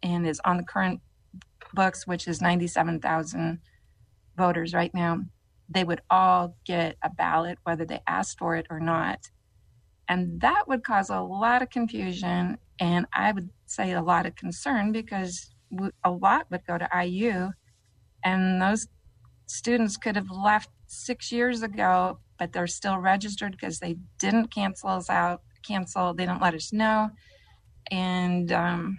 [0.03, 1.01] and is on the current
[1.73, 3.61] books, which is 97,000
[4.37, 5.21] voters right now,
[5.71, 9.31] they would all get a ballot, whether they asked for it or not.
[10.09, 14.37] And that would cause a lot of confusion and I would say a lot of
[14.37, 15.55] concern because
[16.05, 17.51] a lot would go to IU
[18.25, 18.87] and those
[19.47, 24.91] students could have left six years ago, but they're still registered because they didn't cancel
[24.91, 27.11] us out, cancel, they didn't let us know.
[27.91, 28.99] And um,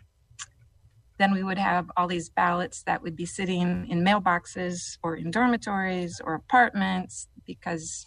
[1.18, 5.32] then we would have all these ballots that would be sitting in mailboxes or in
[5.32, 8.06] dormitories or apartments because,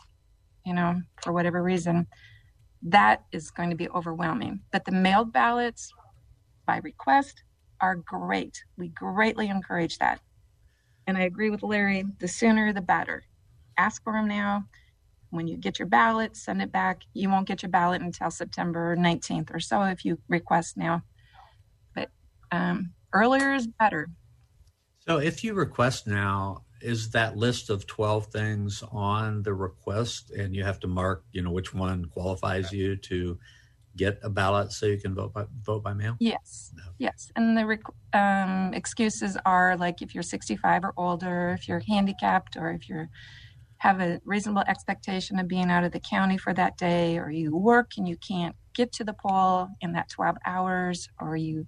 [0.64, 2.06] you know, for whatever reason
[2.82, 4.60] that is going to be overwhelming.
[4.70, 5.92] But the mailed ballots
[6.66, 7.42] by request
[7.80, 8.62] are great.
[8.76, 10.20] We greatly encourage that.
[11.06, 13.24] And I agree with Larry the sooner the better.
[13.76, 14.64] Ask for them now.
[15.30, 17.02] When you get your ballot, send it back.
[17.12, 21.02] You won't get your ballot until September 19th or so if you request now.
[21.94, 22.10] But
[22.50, 24.08] um, earlier is better.
[25.00, 30.54] So if you request now, is that list of 12 things on the request and
[30.54, 33.38] you have to mark you know which one qualifies you to
[33.96, 36.16] get a ballot so you can vote by vote by mail?
[36.20, 36.72] Yes.
[36.76, 36.84] No.
[36.98, 37.30] yes.
[37.36, 37.78] And the
[38.12, 43.08] um, excuses are like if you're 65 or older if you're handicapped or if you
[43.78, 47.54] have a reasonable expectation of being out of the county for that day or you
[47.56, 51.66] work and you can't get to the poll in that 12 hours or you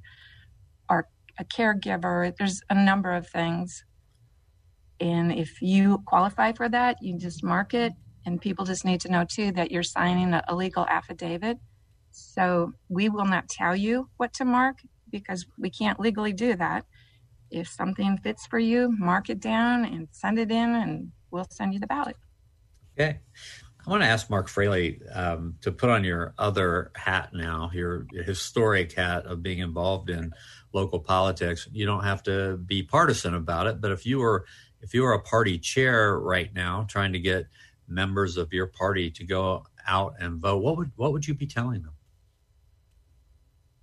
[0.89, 1.07] are
[1.39, 3.85] a caregiver there's a number of things
[5.01, 7.93] And if you qualify for that, you just mark it.
[8.27, 11.59] And people just need to know too that you're signing a legal affidavit.
[12.11, 14.79] So we will not tell you what to mark
[15.11, 16.85] because we can't legally do that.
[17.51, 21.75] If something fits for you, mark it down and send it in, and we'll send
[21.75, 22.17] you the ballot.
[22.99, 23.19] Okay.
[23.87, 28.07] I want to ask Mark Fraley um, to put on your other hat now, your
[28.13, 30.33] historic hat of being involved in
[30.73, 31.67] local politics.
[31.73, 34.45] You don't have to be partisan about it, but if you were
[34.81, 37.47] if you were a party chair right now trying to get
[37.89, 41.47] members of your party to go out and vote, what would what would you be
[41.47, 41.93] telling them?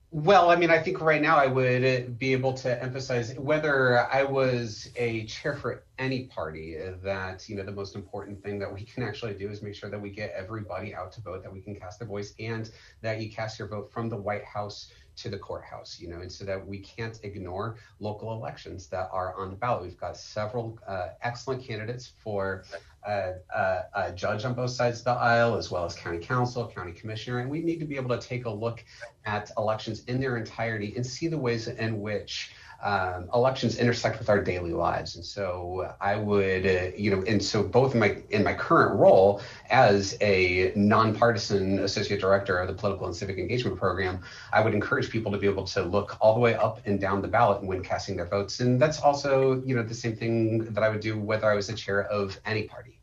[0.10, 4.24] Well, I mean, I think right now I would be able to emphasize whether I
[4.24, 8.84] was a chair for any party that, you know, the most important thing that we
[8.84, 11.60] can actually do is make sure that we get everybody out to vote, that we
[11.60, 15.30] can cast their voice, and that you cast your vote from the White House to
[15.30, 19.50] the courthouse, you know, and so that we can't ignore local elections that are on
[19.50, 19.84] the ballot.
[19.84, 22.64] We've got several uh, excellent candidates for
[23.06, 26.72] uh, uh, a judge on both sides of the aisle, as well as county council,
[26.74, 28.84] county commissioner, and we need to be able to take a look
[29.26, 32.52] at elections in their entirety and see the ways in which
[32.84, 35.16] um, elections intersect with our daily lives.
[35.16, 39.00] And so I would, uh, you know, and so both in my in my current
[39.00, 44.22] role as a nonpartisan associate director of the political and civic engagement program,
[44.54, 47.22] I would encourage people to be able to look all the way up and down
[47.22, 48.60] the ballot when casting their votes.
[48.60, 51.68] And that's also, you know, the same thing that I would do whether I was
[51.68, 53.00] the chair of any party.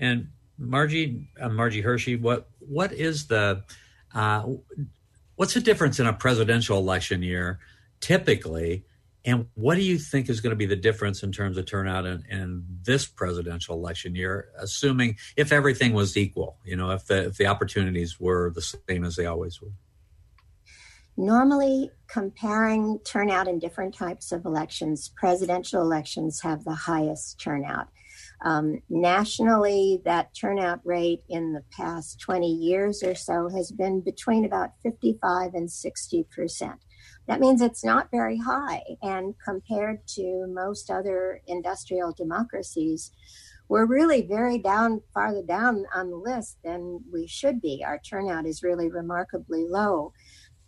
[0.00, 0.28] And
[0.58, 3.62] Margie, uh, Margie Hershey, what what is the
[4.14, 4.46] uh,
[5.36, 7.60] what's the difference in a presidential election year?
[8.02, 8.84] Typically.
[9.24, 12.04] And what do you think is going to be the difference in terms of turnout
[12.04, 17.26] in, in, this presidential election year, assuming if everything was equal, you know, if the,
[17.26, 19.70] if the opportunities were the same as they always were?
[21.16, 27.88] Normally, comparing turnout in different types of elections, presidential elections have the highest turnout.
[28.44, 34.44] Um, nationally, that turnout rate in the past 20 years or so has been between
[34.44, 36.80] about 55 and 60 percent.
[37.28, 38.82] That means it's not very high.
[39.02, 43.12] And compared to most other industrial democracies,
[43.68, 47.82] we're really very down, farther down on the list than we should be.
[47.86, 50.12] Our turnout is really remarkably low.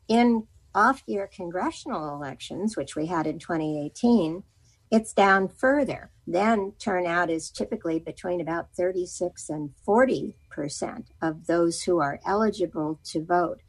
[0.09, 4.43] In off year congressional elections, which we had in 2018,
[4.90, 6.11] it's down further.
[6.27, 13.01] Then turnout is typically between about 36 and 40 percent of those who are eligible
[13.05, 13.61] to vote.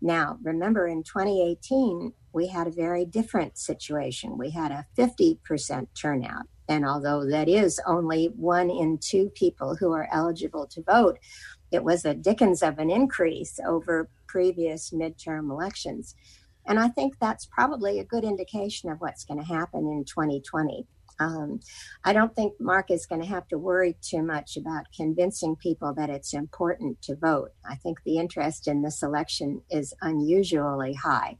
[0.00, 4.38] Now, remember in 2018, we had a very different situation.
[4.38, 6.46] We had a 50% turnout.
[6.68, 11.18] And although that is only one in two people who are eligible to vote,
[11.72, 16.14] it was a dickens of an increase over previous midterm elections.
[16.66, 20.86] And I think that's probably a good indication of what's going to happen in 2020.
[21.20, 21.60] Um,
[22.04, 25.92] I don't think Mark is going to have to worry too much about convincing people
[25.94, 27.50] that it's important to vote.
[27.68, 31.36] I think the interest in this election is unusually high.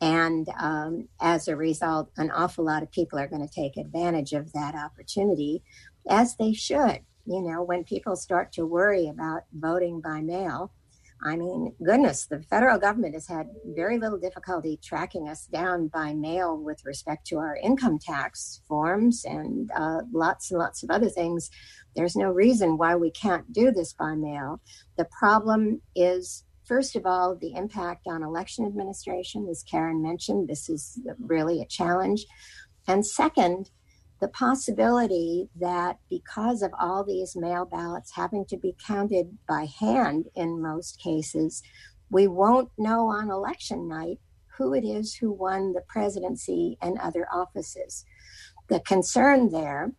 [0.00, 4.32] And um, as a result, an awful lot of people are going to take advantage
[4.32, 5.62] of that opportunity,
[6.08, 7.00] as they should.
[7.24, 10.72] You know, when people start to worry about voting by mail,
[11.22, 16.12] I mean, goodness, the federal government has had very little difficulty tracking us down by
[16.12, 21.08] mail with respect to our income tax forms and uh, lots and lots of other
[21.08, 21.50] things.
[21.94, 24.60] There's no reason why we can't do this by mail.
[24.98, 30.68] The problem is First of all, the impact on election administration, as Karen mentioned, this
[30.68, 32.26] is really a challenge.
[32.88, 33.70] And second,
[34.20, 40.26] the possibility that because of all these mail ballots having to be counted by hand
[40.34, 41.62] in most cases,
[42.10, 44.18] we won't know on election night
[44.56, 48.04] who it is who won the presidency and other offices.
[48.68, 49.92] The concern there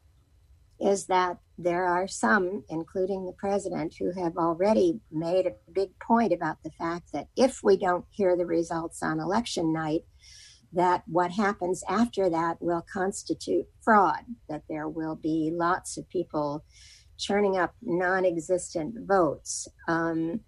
[0.82, 6.32] is that there are some, including the president, who have already made a big point
[6.32, 10.04] about the fact that if we don't hear the results on election night,
[10.74, 16.64] that what happens after that will constitute fraud, that there will be lots of people
[17.18, 19.68] churning up non existent votes.
[19.88, 20.42] Um,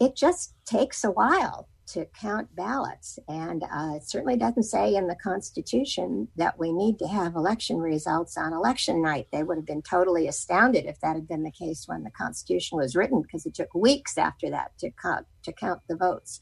[0.00, 3.18] it just takes a while to count ballots.
[3.28, 7.78] And uh, it certainly doesn't say in the Constitution that we need to have election
[7.78, 9.28] results on election night.
[9.32, 12.78] They would have been totally astounded if that had been the case when the Constitution
[12.78, 16.40] was written, because it took weeks after that to count, to count the votes.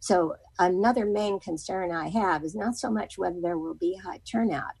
[0.00, 4.20] So, another main concern I have is not so much whether there will be high
[4.30, 4.74] turnout,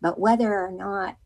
[0.00, 1.16] but whether or not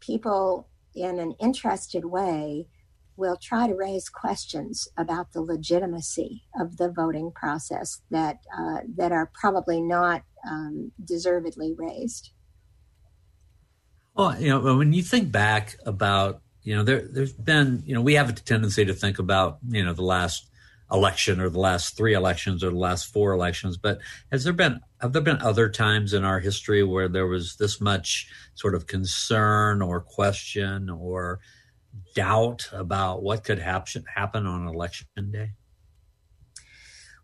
[0.00, 2.68] people in an interested way
[3.16, 9.12] will try to raise questions about the legitimacy of the voting process that uh, that
[9.12, 12.30] are probably not um, deservedly raised.
[14.14, 18.00] Well, you know, when you think back about, you know, there, there's been, you know,
[18.00, 20.48] we have a tendency to think about, you know, the last
[20.92, 23.98] election or the last three elections or the last four elections, but
[24.30, 27.80] has there been, have there been other times in our history where there was this
[27.80, 31.40] much sort of concern or question or
[32.14, 35.52] doubt about what could happen happen on election day?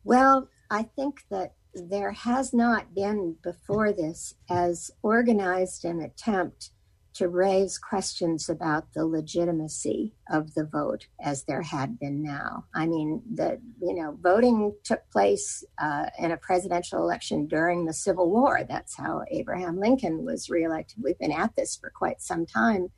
[0.04, 6.70] Well, I think that there has not been before this as organized an attempt
[7.12, 12.64] to raise questions about the legitimacy of the vote as there had been now.
[12.74, 17.92] I mean, the you know voting took place uh, in a presidential election during the
[17.92, 18.60] Civil War.
[18.68, 21.02] That's how Abraham Lincoln was reelected.
[21.02, 22.90] We've been at this for quite some time,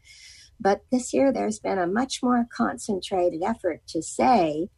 [0.63, 4.69] but this year there's been a much more concentrated effort to say.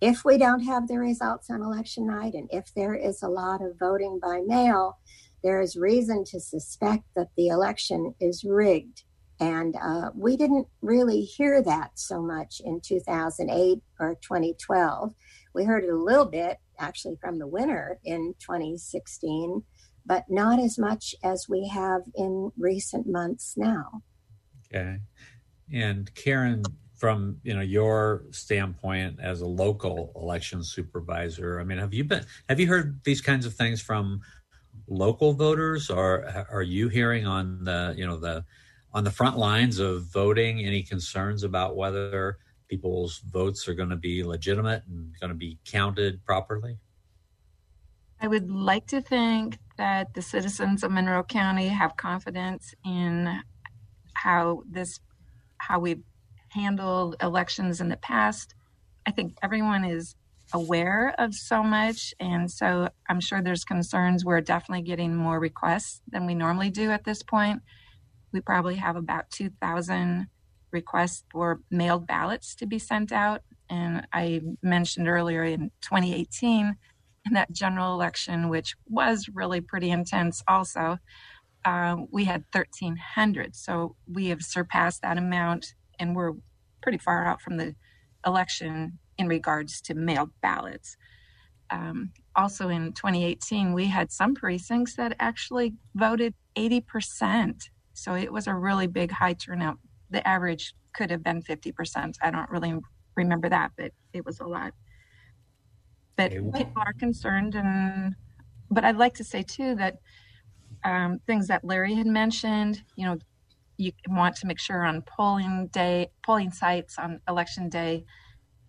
[0.00, 3.62] If we don't have the results on election night, and if there is a lot
[3.62, 4.98] of voting by mail,
[5.42, 9.04] there is reason to suspect that the election is rigged.
[9.40, 15.14] And uh, we didn't really hear that so much in 2008 or 2012.
[15.54, 19.62] We heard it a little bit actually from the winner in 2016,
[20.06, 24.02] but not as much as we have in recent months now.
[24.74, 24.98] Okay.
[25.72, 26.62] And Karen,
[26.94, 32.24] from you know your standpoint as a local election supervisor, I mean, have you been
[32.48, 34.20] have you heard these kinds of things from
[34.86, 35.90] local voters?
[35.90, 38.44] Or are you hearing on the you know the
[38.92, 42.38] on the front lines of voting any concerns about whether
[42.68, 46.78] people's votes are going to be legitimate and going to be counted properly?
[48.20, 53.40] I would like to think that the citizens of monroe county have confidence in
[54.14, 55.00] how this
[55.68, 56.02] how we've
[56.50, 58.54] handled elections in the past
[59.06, 60.14] i think everyone is
[60.52, 62.14] aware of so much.
[62.20, 64.24] And so I'm sure there's concerns.
[64.24, 67.62] We're definitely getting more requests than we normally do at this point.
[68.32, 70.26] We probably have about 2,000
[70.72, 73.42] requests for mailed ballots to be sent out.
[73.70, 76.76] And I mentioned earlier in 2018,
[77.26, 80.98] in that general election, which was really pretty intense also,
[81.64, 83.56] uh, we had 1,300.
[83.56, 86.32] So we have surpassed that amount and we're
[86.82, 87.74] pretty far out from the
[88.26, 90.96] election in regards to mailed ballots.
[91.70, 97.68] Um, also in 2018, we had some precincts that actually voted 80%.
[97.94, 99.78] So it was a really big high turnout.
[100.10, 102.16] The average could have been 50%.
[102.22, 102.74] I don't really
[103.16, 104.72] remember that, but it was a lot.
[106.16, 108.14] But people are concerned, and
[108.70, 109.98] but I'd like to say too that
[110.84, 113.18] um, things that Larry had mentioned, you know,
[113.76, 118.04] you want to make sure on polling day, polling sites on election day,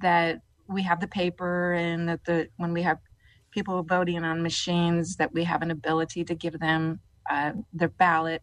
[0.01, 2.97] that we have the paper and that the when we have
[3.51, 6.99] people voting on machines that we have an ability to give them
[7.29, 8.41] uh, their ballot.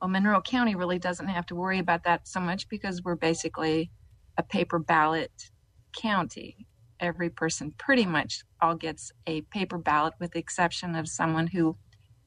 [0.00, 3.90] Well monroe county really doesn't have to worry about that so much because we're basically
[4.36, 5.50] a paper ballot
[5.96, 6.66] county.
[7.00, 11.76] Every person pretty much all gets a paper ballot with the exception of someone who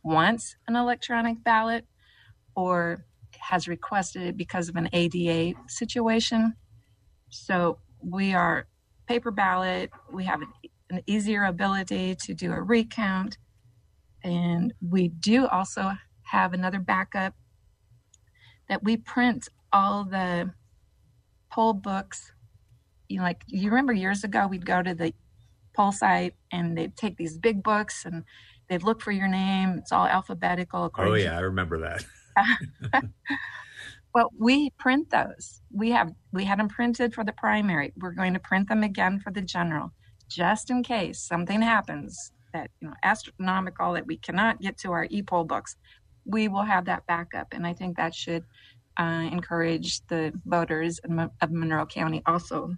[0.04, 1.86] wants an electronic ballot
[2.56, 3.06] or
[3.40, 6.56] has requested it because of an ada situation
[7.30, 8.68] so we are
[9.08, 9.90] paper ballot.
[10.12, 13.38] We have an, easier ability to do a recount.
[14.24, 15.92] And we do also
[16.24, 17.34] have another backup
[18.70, 20.52] that we print all the
[21.52, 22.32] poll books.
[23.10, 25.14] You know, like you remember years ago, we'd go to the
[25.76, 28.24] poll site and they'd take these big books and
[28.70, 29.78] they'd look for your name.
[29.78, 30.92] It's all alphabetical.
[30.98, 32.06] Oh yeah, I remember that.
[34.18, 35.62] Well, we print those.
[35.72, 37.94] We have we had them printed for the primary.
[37.98, 39.92] We're going to print them again for the general,
[40.28, 45.06] just in case something happens that you know astronomical that we cannot get to our
[45.12, 45.76] e-poll books.
[46.26, 48.44] We will have that backup, and I think that should
[49.00, 51.00] uh, encourage the voters
[51.42, 52.74] of Monroe County also.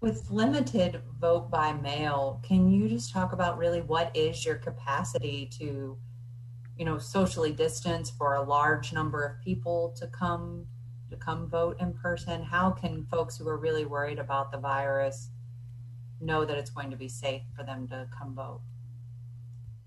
[0.00, 5.50] With limited vote by mail, can you just talk about really what is your capacity
[5.58, 5.98] to
[6.76, 10.66] you know socially distance for a large number of people to come
[11.10, 12.44] to come vote in person?
[12.44, 15.30] How can folks who are really worried about the virus
[16.20, 18.60] know that it's going to be safe for them to come vote?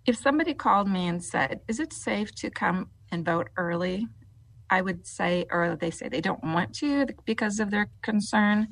[0.05, 4.09] If somebody called me and said is it safe to come and vote early?
[4.69, 8.67] I would say or they say they don't want to because of their concern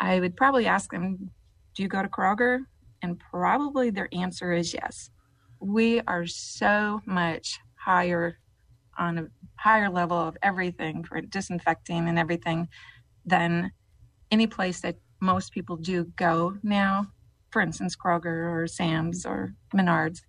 [0.00, 1.30] i would probably ask them
[1.74, 2.60] do you go to kroger
[3.02, 5.10] and probably their answer is yes
[5.60, 8.38] we are so much higher
[8.98, 9.26] on a
[9.56, 12.68] higher level of everything for disinfecting and everything
[13.24, 13.70] than
[14.30, 17.06] any place that most people do go now.
[17.50, 20.20] For instance, Kroger or Sam's or Menards.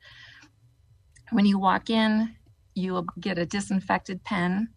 [1.32, 2.36] When you walk in,
[2.74, 4.70] you will get a disinfected pen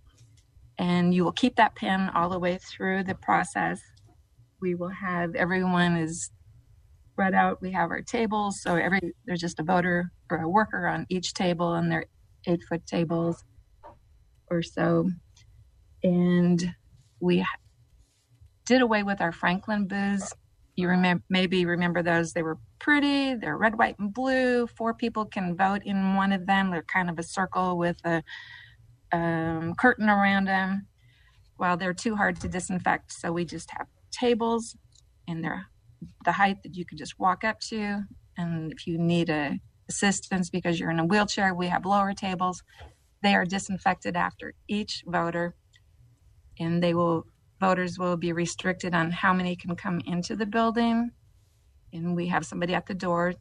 [0.79, 3.81] and you will keep that pen all the way through the process.
[4.65, 6.31] We will have everyone is
[7.13, 7.61] spread out.
[7.61, 11.35] We have our tables, so every there's just a voter or a worker on each
[11.35, 12.07] table, and they're
[12.47, 13.45] eight foot tables
[14.51, 15.11] or so.
[16.03, 16.75] And
[17.21, 17.45] we
[18.65, 20.33] did away with our Franklin booths.
[20.77, 22.33] You remember maybe remember those?
[22.33, 23.35] They were pretty.
[23.35, 24.67] They're red, white, and blue.
[24.67, 26.71] Four people can vote in one of them.
[26.71, 28.23] They're kind of a circle with a
[29.13, 30.87] um, curtain around them.
[31.59, 34.77] Well, they're too hard to disinfect, so we just have tables,
[35.29, 35.67] and they're
[36.25, 38.03] the height that you can just walk up to.
[38.37, 39.59] And if you need a
[39.89, 42.63] assistance because you're in a wheelchair, we have lower tables.
[43.23, 45.55] They are disinfected after each voter,
[46.59, 47.27] and they will
[47.61, 51.11] voters will be restricted on how many can come into the building.
[51.93, 53.35] And we have somebody at the door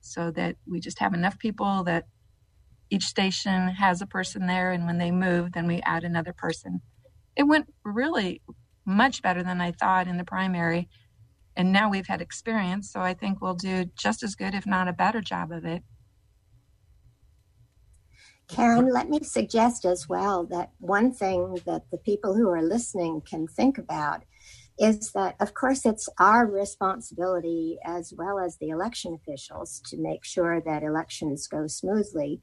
[0.00, 2.04] so that we just have enough people that
[2.90, 4.70] each station has a person there.
[4.70, 6.80] And when they move, then we add another person.
[7.36, 8.40] It went really
[8.88, 10.88] much better than I thought in the primary.
[11.56, 12.90] And now we've had experience.
[12.90, 15.82] So I think we'll do just as good, if not a better job of it.
[18.48, 23.20] Karen, let me suggest as well that one thing that the people who are listening
[23.20, 24.24] can think about
[24.78, 30.24] is that, of course, it's our responsibility as well as the election officials to make
[30.24, 32.40] sure that elections go smoothly.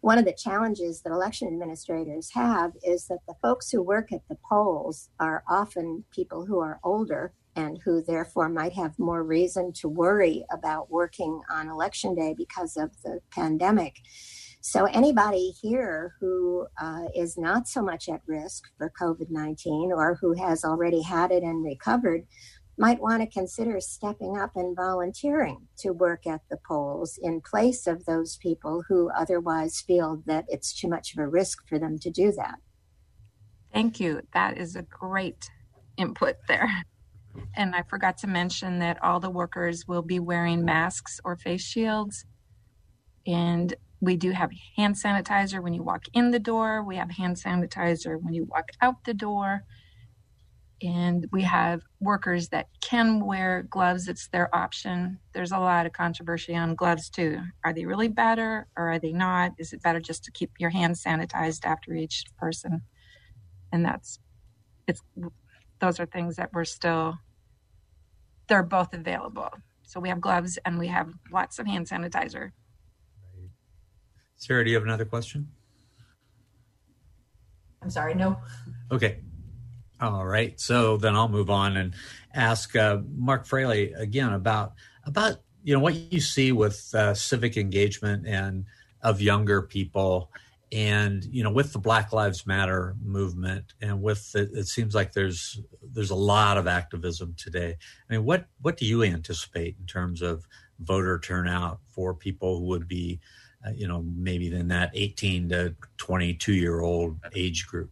[0.00, 4.22] One of the challenges that election administrators have is that the folks who work at
[4.28, 9.72] the polls are often people who are older and who therefore might have more reason
[9.72, 13.96] to worry about working on election day because of the pandemic.
[14.60, 20.18] So, anybody here who uh, is not so much at risk for COVID 19 or
[20.20, 22.26] who has already had it and recovered
[22.78, 27.86] might want to consider stepping up and volunteering to work at the polls in place
[27.86, 31.98] of those people who otherwise feel that it's too much of a risk for them
[31.98, 32.56] to do that.
[33.72, 34.22] Thank you.
[34.34, 35.50] That is a great
[35.96, 36.68] input there.
[37.54, 41.62] And I forgot to mention that all the workers will be wearing masks or face
[41.62, 42.24] shields.
[43.26, 46.82] And we do have hand sanitizer when you walk in the door.
[46.82, 49.64] We have hand sanitizer when you walk out the door.
[50.82, 54.08] And we have workers that can wear gloves.
[54.08, 55.18] It's their option.
[55.32, 57.40] There's a lot of controversy on gloves too.
[57.64, 59.52] Are they really better or are they not?
[59.58, 62.82] Is it better just to keep your hands sanitized after each person?
[63.72, 64.18] And that's,
[64.86, 65.02] it's,
[65.80, 67.18] those are things that we're still,
[68.48, 69.50] they're both available.
[69.82, 72.50] So we have gloves and we have lots of hand sanitizer.
[74.36, 75.48] Sarah, do you have another question?
[77.80, 78.38] I'm sorry, no.
[78.92, 79.20] Okay.
[80.00, 80.58] All right.
[80.60, 81.94] So then I'll move on and
[82.34, 84.74] ask uh, Mark Fraley again about
[85.04, 88.66] about you know what you see with uh, civic engagement and
[89.02, 90.30] of younger people
[90.72, 95.60] and you know with the black lives matter movement and with it seems like there's
[95.92, 97.76] there's a lot of activism today
[98.10, 100.44] i mean what what do you anticipate in terms of
[100.80, 103.20] voter turnout for people who would be
[103.66, 107.90] uh, you know, maybe in that 18 to 22 year old age group?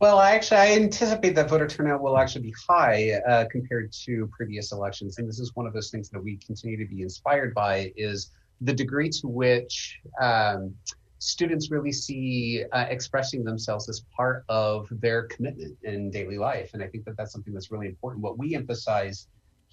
[0.00, 4.28] Well, I actually I anticipate that voter turnout will actually be high uh, compared to
[4.28, 7.52] previous elections, and this is one of those things that we continue to be inspired
[7.52, 8.30] by is
[8.60, 10.72] the degree to which um,
[11.18, 16.82] students really see uh, expressing themselves as part of their commitment in daily life, and
[16.82, 18.22] I think that that's something that's really important.
[18.22, 19.26] What we emphasize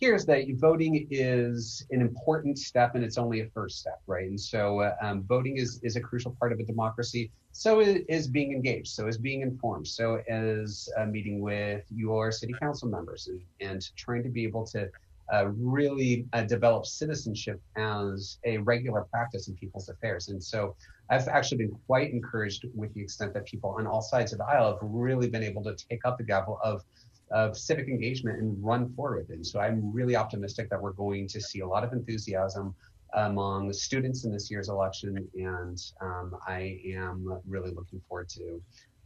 [0.06, 4.30] here's that voting is an important step and it's only a first step, right?
[4.30, 7.32] And so uh, um, voting is, is a crucial part of a democracy.
[7.54, 12.54] So is, being engaged, so is being informed, so is uh, meeting with your city
[12.62, 14.92] council members and, and trying to be able to
[15.34, 20.28] uh, really uh, develop citizenship as a regular practice in people's affairs.
[20.28, 20.76] And so
[21.10, 24.46] I've actually been quite encouraged with the extent that people on all sides of the
[24.46, 26.84] aisle have really been able to take up the gavel of
[27.32, 29.46] of civic engagement and run forward with it.
[29.46, 32.76] So I'm really optimistic that we're going to see a lot of enthusiasm
[33.14, 38.62] among students in this year's election, and um, I am really looking forward to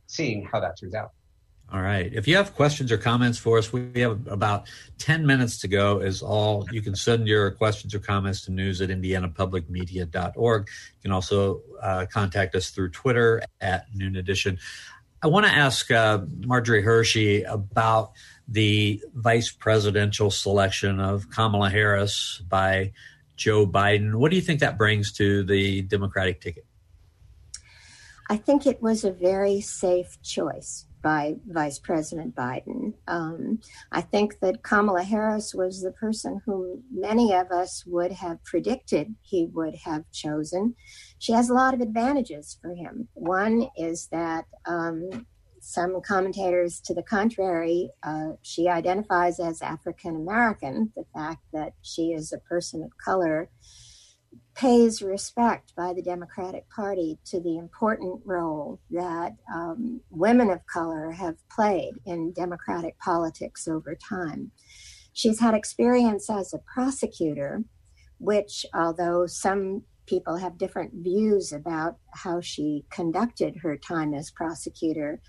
[0.07, 1.11] seeing how that turns out.
[1.71, 2.11] All right.
[2.11, 4.67] If you have questions or comments for us, we have about
[4.97, 6.65] 10 minutes to go is all.
[6.71, 10.67] You can send your questions or comments to news at indianapublicmedia.org.
[10.67, 14.57] You can also uh, contact us through Twitter at Noon Edition.
[15.21, 18.11] I want to ask uh, Marjorie Hershey about
[18.47, 22.93] the vice presidential selection of Kamala Harris by
[23.35, 24.15] Joe Biden.
[24.15, 26.65] What do you think that brings to the Democratic ticket?
[28.29, 30.85] I think it was a very safe choice.
[31.01, 32.93] By Vice President Biden.
[33.07, 33.59] Um,
[33.91, 39.15] I think that Kamala Harris was the person whom many of us would have predicted
[39.21, 40.75] he would have chosen.
[41.17, 43.07] She has a lot of advantages for him.
[43.13, 45.25] One is that um,
[45.61, 50.91] some commentators to the contrary, uh, she identifies as African American.
[50.95, 53.49] The fact that she is a person of color
[54.59, 61.11] pays respect by the Democratic Party to the important role that um, women of color
[61.11, 64.51] have played in Democratic politics over time.
[65.13, 67.63] She's had experience as a prosecutor,
[68.17, 75.21] which, although some people have different views about how she conducted her time as prosecutor,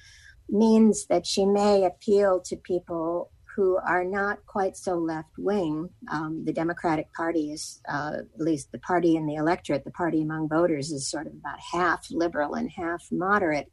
[0.48, 5.88] means that she may appeal to people who are not quite so left wing.
[6.10, 10.22] Um, the Democratic Party is, uh, at least the party in the electorate, the party
[10.22, 13.70] among voters is sort of about half liberal and half moderate.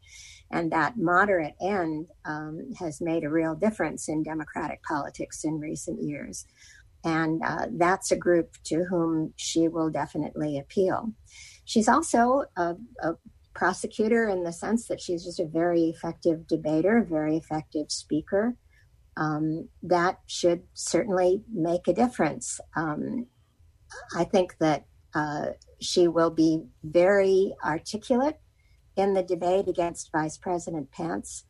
[0.49, 6.01] And that moderate end um, has made a real difference in Democratic politics in recent
[6.01, 6.45] years.
[7.03, 11.11] And uh, that's a group to whom she will definitely appeal.
[11.65, 13.13] She's also a, a
[13.53, 18.55] prosecutor in the sense that she's just a very effective debater, a very effective speaker
[19.18, 22.59] um, that should certainly make a difference.
[22.76, 23.26] Um,
[24.15, 25.47] I think that uh,
[25.82, 28.39] she will be very articulate
[28.95, 31.45] in the debate against Vice President Pence,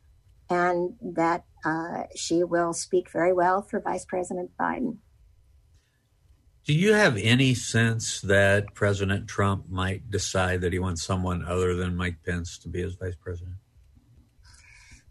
[0.48, 4.98] and that uh, she will speak very well for Vice President Biden.
[6.64, 11.74] Do you have any sense that President Trump might decide that he wants someone other
[11.74, 13.56] than Mike Pence to be his vice president?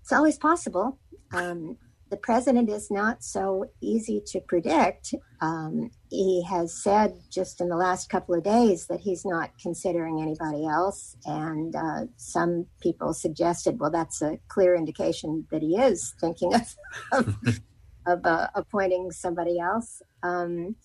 [0.01, 0.99] It's always possible.
[1.34, 1.78] Um,
[2.10, 5.14] the president is not so easy to predict.
[5.41, 10.22] Um, he has said just in the last couple of days that he's not considering
[10.22, 11.18] anybody else.
[11.26, 16.76] And uh, some people suggested, well, that's a clear indication that he is thinking of,
[17.12, 17.36] of,
[18.08, 20.01] of uh, appointing somebody else.
[20.24, 20.76] Um,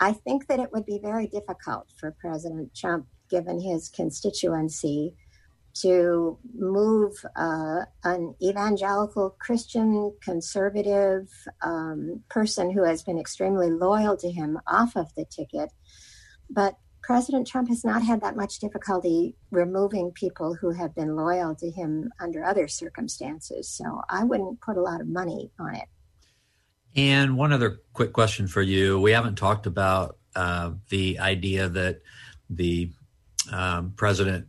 [0.00, 5.14] I think that it would be very difficult for President Trump, given his constituency,
[5.74, 11.28] to move uh, an evangelical Christian conservative
[11.62, 15.72] um, person who has been extremely loyal to him off of the ticket.
[16.50, 21.54] But President Trump has not had that much difficulty removing people who have been loyal
[21.56, 23.68] to him under other circumstances.
[23.68, 25.88] So I wouldn't put a lot of money on it.
[26.94, 29.00] And one other quick question for you.
[29.00, 32.02] We haven't talked about uh, the idea that
[32.50, 32.92] the
[33.50, 34.46] um, president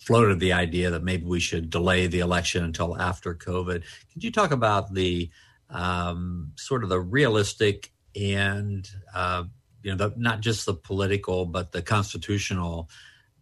[0.00, 3.82] floated the idea that maybe we should delay the election until after COVID.
[4.12, 5.30] Could you talk about the
[5.68, 9.44] um, sort of the realistic and uh,
[9.82, 12.88] you know the, not just the political but the constitutional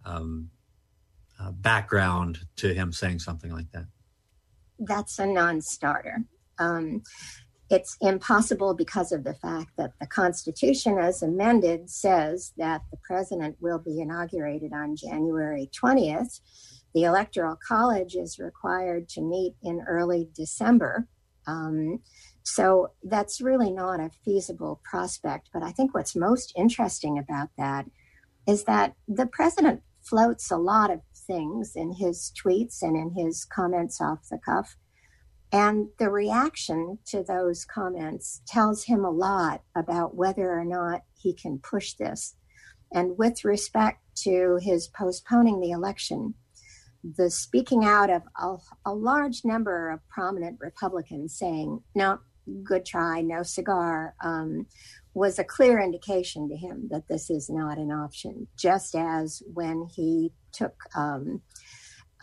[0.04, 0.50] um,
[1.40, 3.86] uh, background to him saying something like that?
[4.78, 6.24] That's a non-starter.
[6.58, 7.02] Um,
[7.70, 13.56] it's impossible because of the fact that the Constitution, as amended, says that the president
[13.60, 16.40] will be inaugurated on January 20th.
[16.94, 21.06] The Electoral College is required to meet in early December.
[21.46, 22.00] Um,
[22.42, 25.50] so that's really not a feasible prospect.
[25.52, 27.84] But I think what's most interesting about that
[28.46, 33.44] is that the president floats a lot of things in his tweets and in his
[33.44, 34.76] comments off the cuff
[35.52, 41.32] and the reaction to those comments tells him a lot about whether or not he
[41.32, 42.34] can push this.
[42.92, 46.34] And with respect to his postponing the election,
[47.16, 52.18] the speaking out of a, a large number of prominent Republicans saying, no,
[52.62, 54.66] good try, no cigar, um,
[55.14, 58.48] was a clear indication to him that this is not an option.
[58.56, 61.40] Just as when he took um,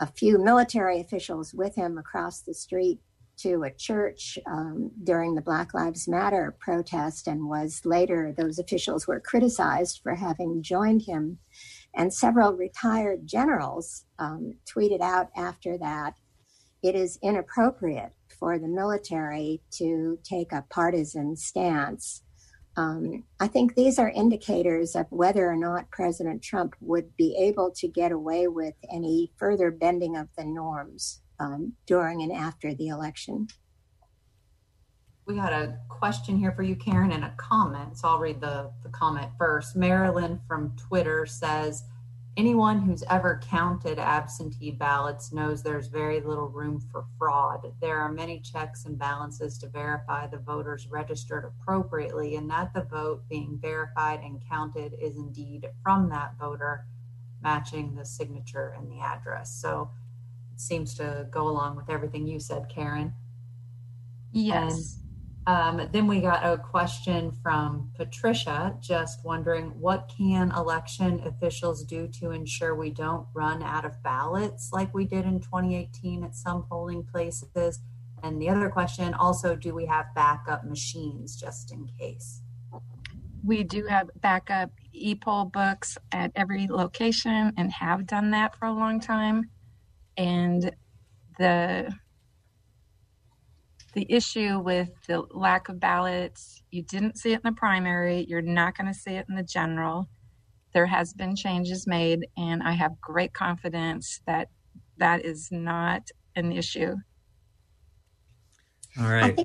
[0.00, 3.00] a few military officials with him across the street
[3.38, 9.06] to a church um, during the Black Lives Matter protest and was later, those officials
[9.06, 11.38] were criticized for having joined him.
[11.94, 16.14] And several retired generals um, tweeted out after that
[16.82, 22.22] it is inappropriate for the military to take a partisan stance.
[22.76, 27.70] Um, I think these are indicators of whether or not President Trump would be able
[27.76, 32.88] to get away with any further bending of the norms Um, during and after the
[32.88, 33.48] election.
[35.26, 37.98] We got a question here for you, Karen, and a comment.
[37.98, 39.74] So I'll read the, the comment first.
[39.74, 41.82] Marilyn from Twitter says,
[42.36, 47.72] Anyone who's ever counted absentee ballots knows there's very little room for fraud.
[47.80, 52.82] There are many checks and balances to verify the voters registered appropriately and that the
[52.82, 56.84] vote being verified and counted is indeed from that voter,
[57.40, 59.58] matching the signature and the address.
[59.58, 59.90] So
[60.56, 63.14] seems to go along with everything you said, Karen.
[64.32, 64.72] Yes.
[64.72, 65.06] And,
[65.48, 72.08] um, then we got a question from Patricia, just wondering what can election officials do
[72.08, 76.64] to ensure we don't run out of ballots like we did in 2018 at some
[76.64, 77.78] polling places?
[78.24, 82.42] And the other question also, do we have backup machines just in case?
[83.44, 88.72] We do have backup e-poll books at every location and have done that for a
[88.72, 89.50] long time.
[90.16, 90.74] And
[91.38, 91.92] the
[93.94, 98.42] the issue with the lack of ballots, you didn't see it in the primary, you're
[98.42, 100.10] not going to see it in the general.
[100.74, 104.48] There has been changes made and I have great confidence that
[104.98, 106.96] that is not an issue.
[109.00, 109.38] All right.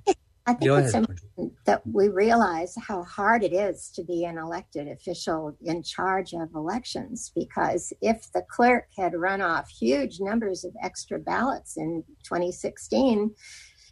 [0.52, 1.10] I think, it, it's ahead.
[1.10, 6.34] important that we realize how hard it is to be an elected official in charge
[6.34, 12.04] of elections because if the clerk had run off huge numbers of extra ballots in
[12.24, 13.34] 2016,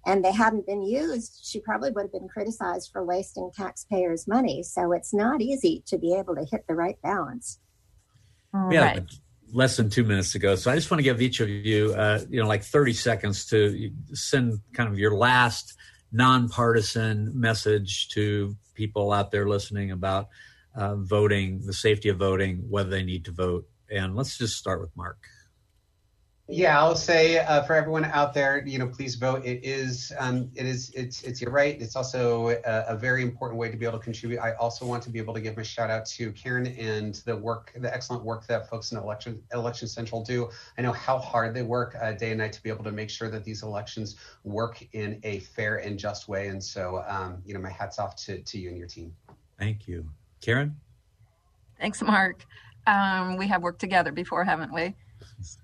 [0.05, 4.63] and they hadn't been used, she probably would have been criticized for wasting taxpayers' money.
[4.63, 7.59] So it's not easy to be able to hit the right balance.
[8.53, 9.03] Yeah, right.
[9.53, 10.55] less than two minutes to go.
[10.55, 13.45] So I just want to give each of you, uh, you know, like 30 seconds
[13.47, 15.75] to send kind of your last
[16.11, 20.29] nonpartisan message to people out there listening about
[20.75, 23.67] uh, voting, the safety of voting, whether they need to vote.
[23.91, 25.17] And let's just start with Mark.
[26.51, 29.45] Yeah, I'll say uh, for everyone out there, you know, please vote.
[29.45, 31.79] It is, um, it is, it's, it's your right.
[31.79, 34.39] It's also a, a, very important way to be able to contribute.
[34.39, 37.37] I also want to be able to give a shout out to Karen and the
[37.37, 40.49] work, the excellent work that folks in election Election Central do.
[40.75, 43.11] I know how hard they work uh, day and night to be able to make
[43.11, 46.47] sure that these elections work in a fair and just way.
[46.47, 49.13] And so, um, you know, my hats off to to you and your team.
[49.59, 50.09] Thank you,
[50.41, 50.75] Karen.
[51.79, 52.43] Thanks, Mark.
[52.87, 54.95] Um, we have worked together before, haven't we?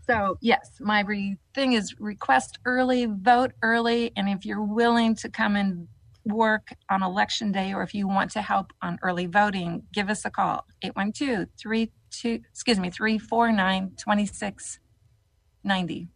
[0.07, 5.29] So, yes, my re- thing is request early, vote early, and if you're willing to
[5.29, 5.87] come and
[6.25, 10.25] work on election day or if you want to help on early voting, give us
[10.25, 16.07] a call 812 32 excuse me 349 2690.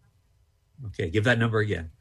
[0.87, 1.91] Okay, give that number again.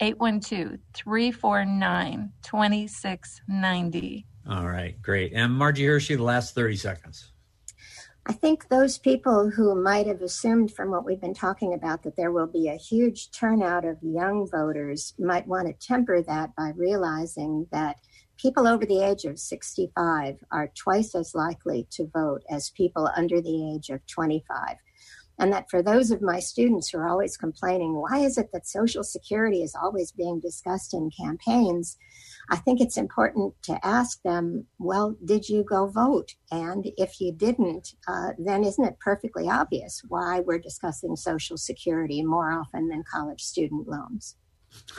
[0.00, 4.26] 812 349 2690.
[4.48, 5.32] All right, great.
[5.34, 7.29] And Margie Hershey, the last 30 seconds.
[8.26, 12.16] I think those people who might have assumed from what we've been talking about that
[12.16, 16.72] there will be a huge turnout of young voters might want to temper that by
[16.76, 17.96] realizing that
[18.36, 23.40] people over the age of 65 are twice as likely to vote as people under
[23.40, 24.76] the age of 25.
[25.40, 28.66] And that for those of my students who are always complaining, why is it that
[28.66, 31.96] Social Security is always being discussed in campaigns?
[32.50, 36.34] I think it's important to ask them, well, did you go vote?
[36.50, 42.22] And if you didn't, uh, then isn't it perfectly obvious why we're discussing Social Security
[42.22, 44.36] more often than college student loans?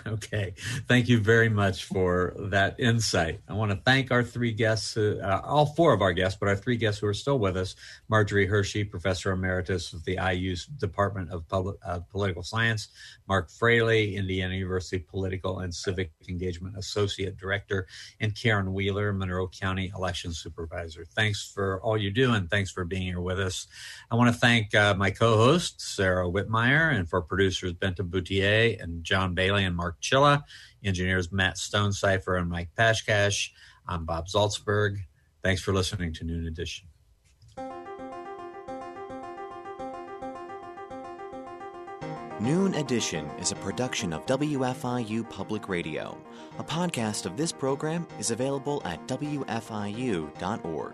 [0.07, 0.53] Okay.
[0.87, 3.41] Thank you very much for that insight.
[3.47, 6.55] I want to thank our three guests, uh, all four of our guests, but our
[6.55, 7.75] three guests who are still with us
[8.09, 12.89] Marjorie Hershey, Professor Emeritus of the IU's Department of Public, uh, Political Science,
[13.27, 17.87] Mark Fraley, Indiana University Political and Civic Engagement Associate Director,
[18.19, 21.05] and Karen Wheeler, Monroe County Election Supervisor.
[21.05, 23.67] Thanks for all you do, and thanks for being here with us.
[24.09, 28.77] I want to thank uh, my co hosts, Sarah Wittmeyer, and for producers Benta Boutier
[28.81, 30.43] and John Bailey and Mark Chilla,
[30.83, 33.49] engineers Matt Stonecipher and Mike Pashkash.
[33.87, 34.97] I'm Bob Zaltsberg.
[35.43, 36.87] Thanks for listening to Noon Edition.
[42.39, 46.17] Noon Edition is a production of WFIU Public Radio.
[46.57, 50.93] A podcast of this program is available at WFIU.org.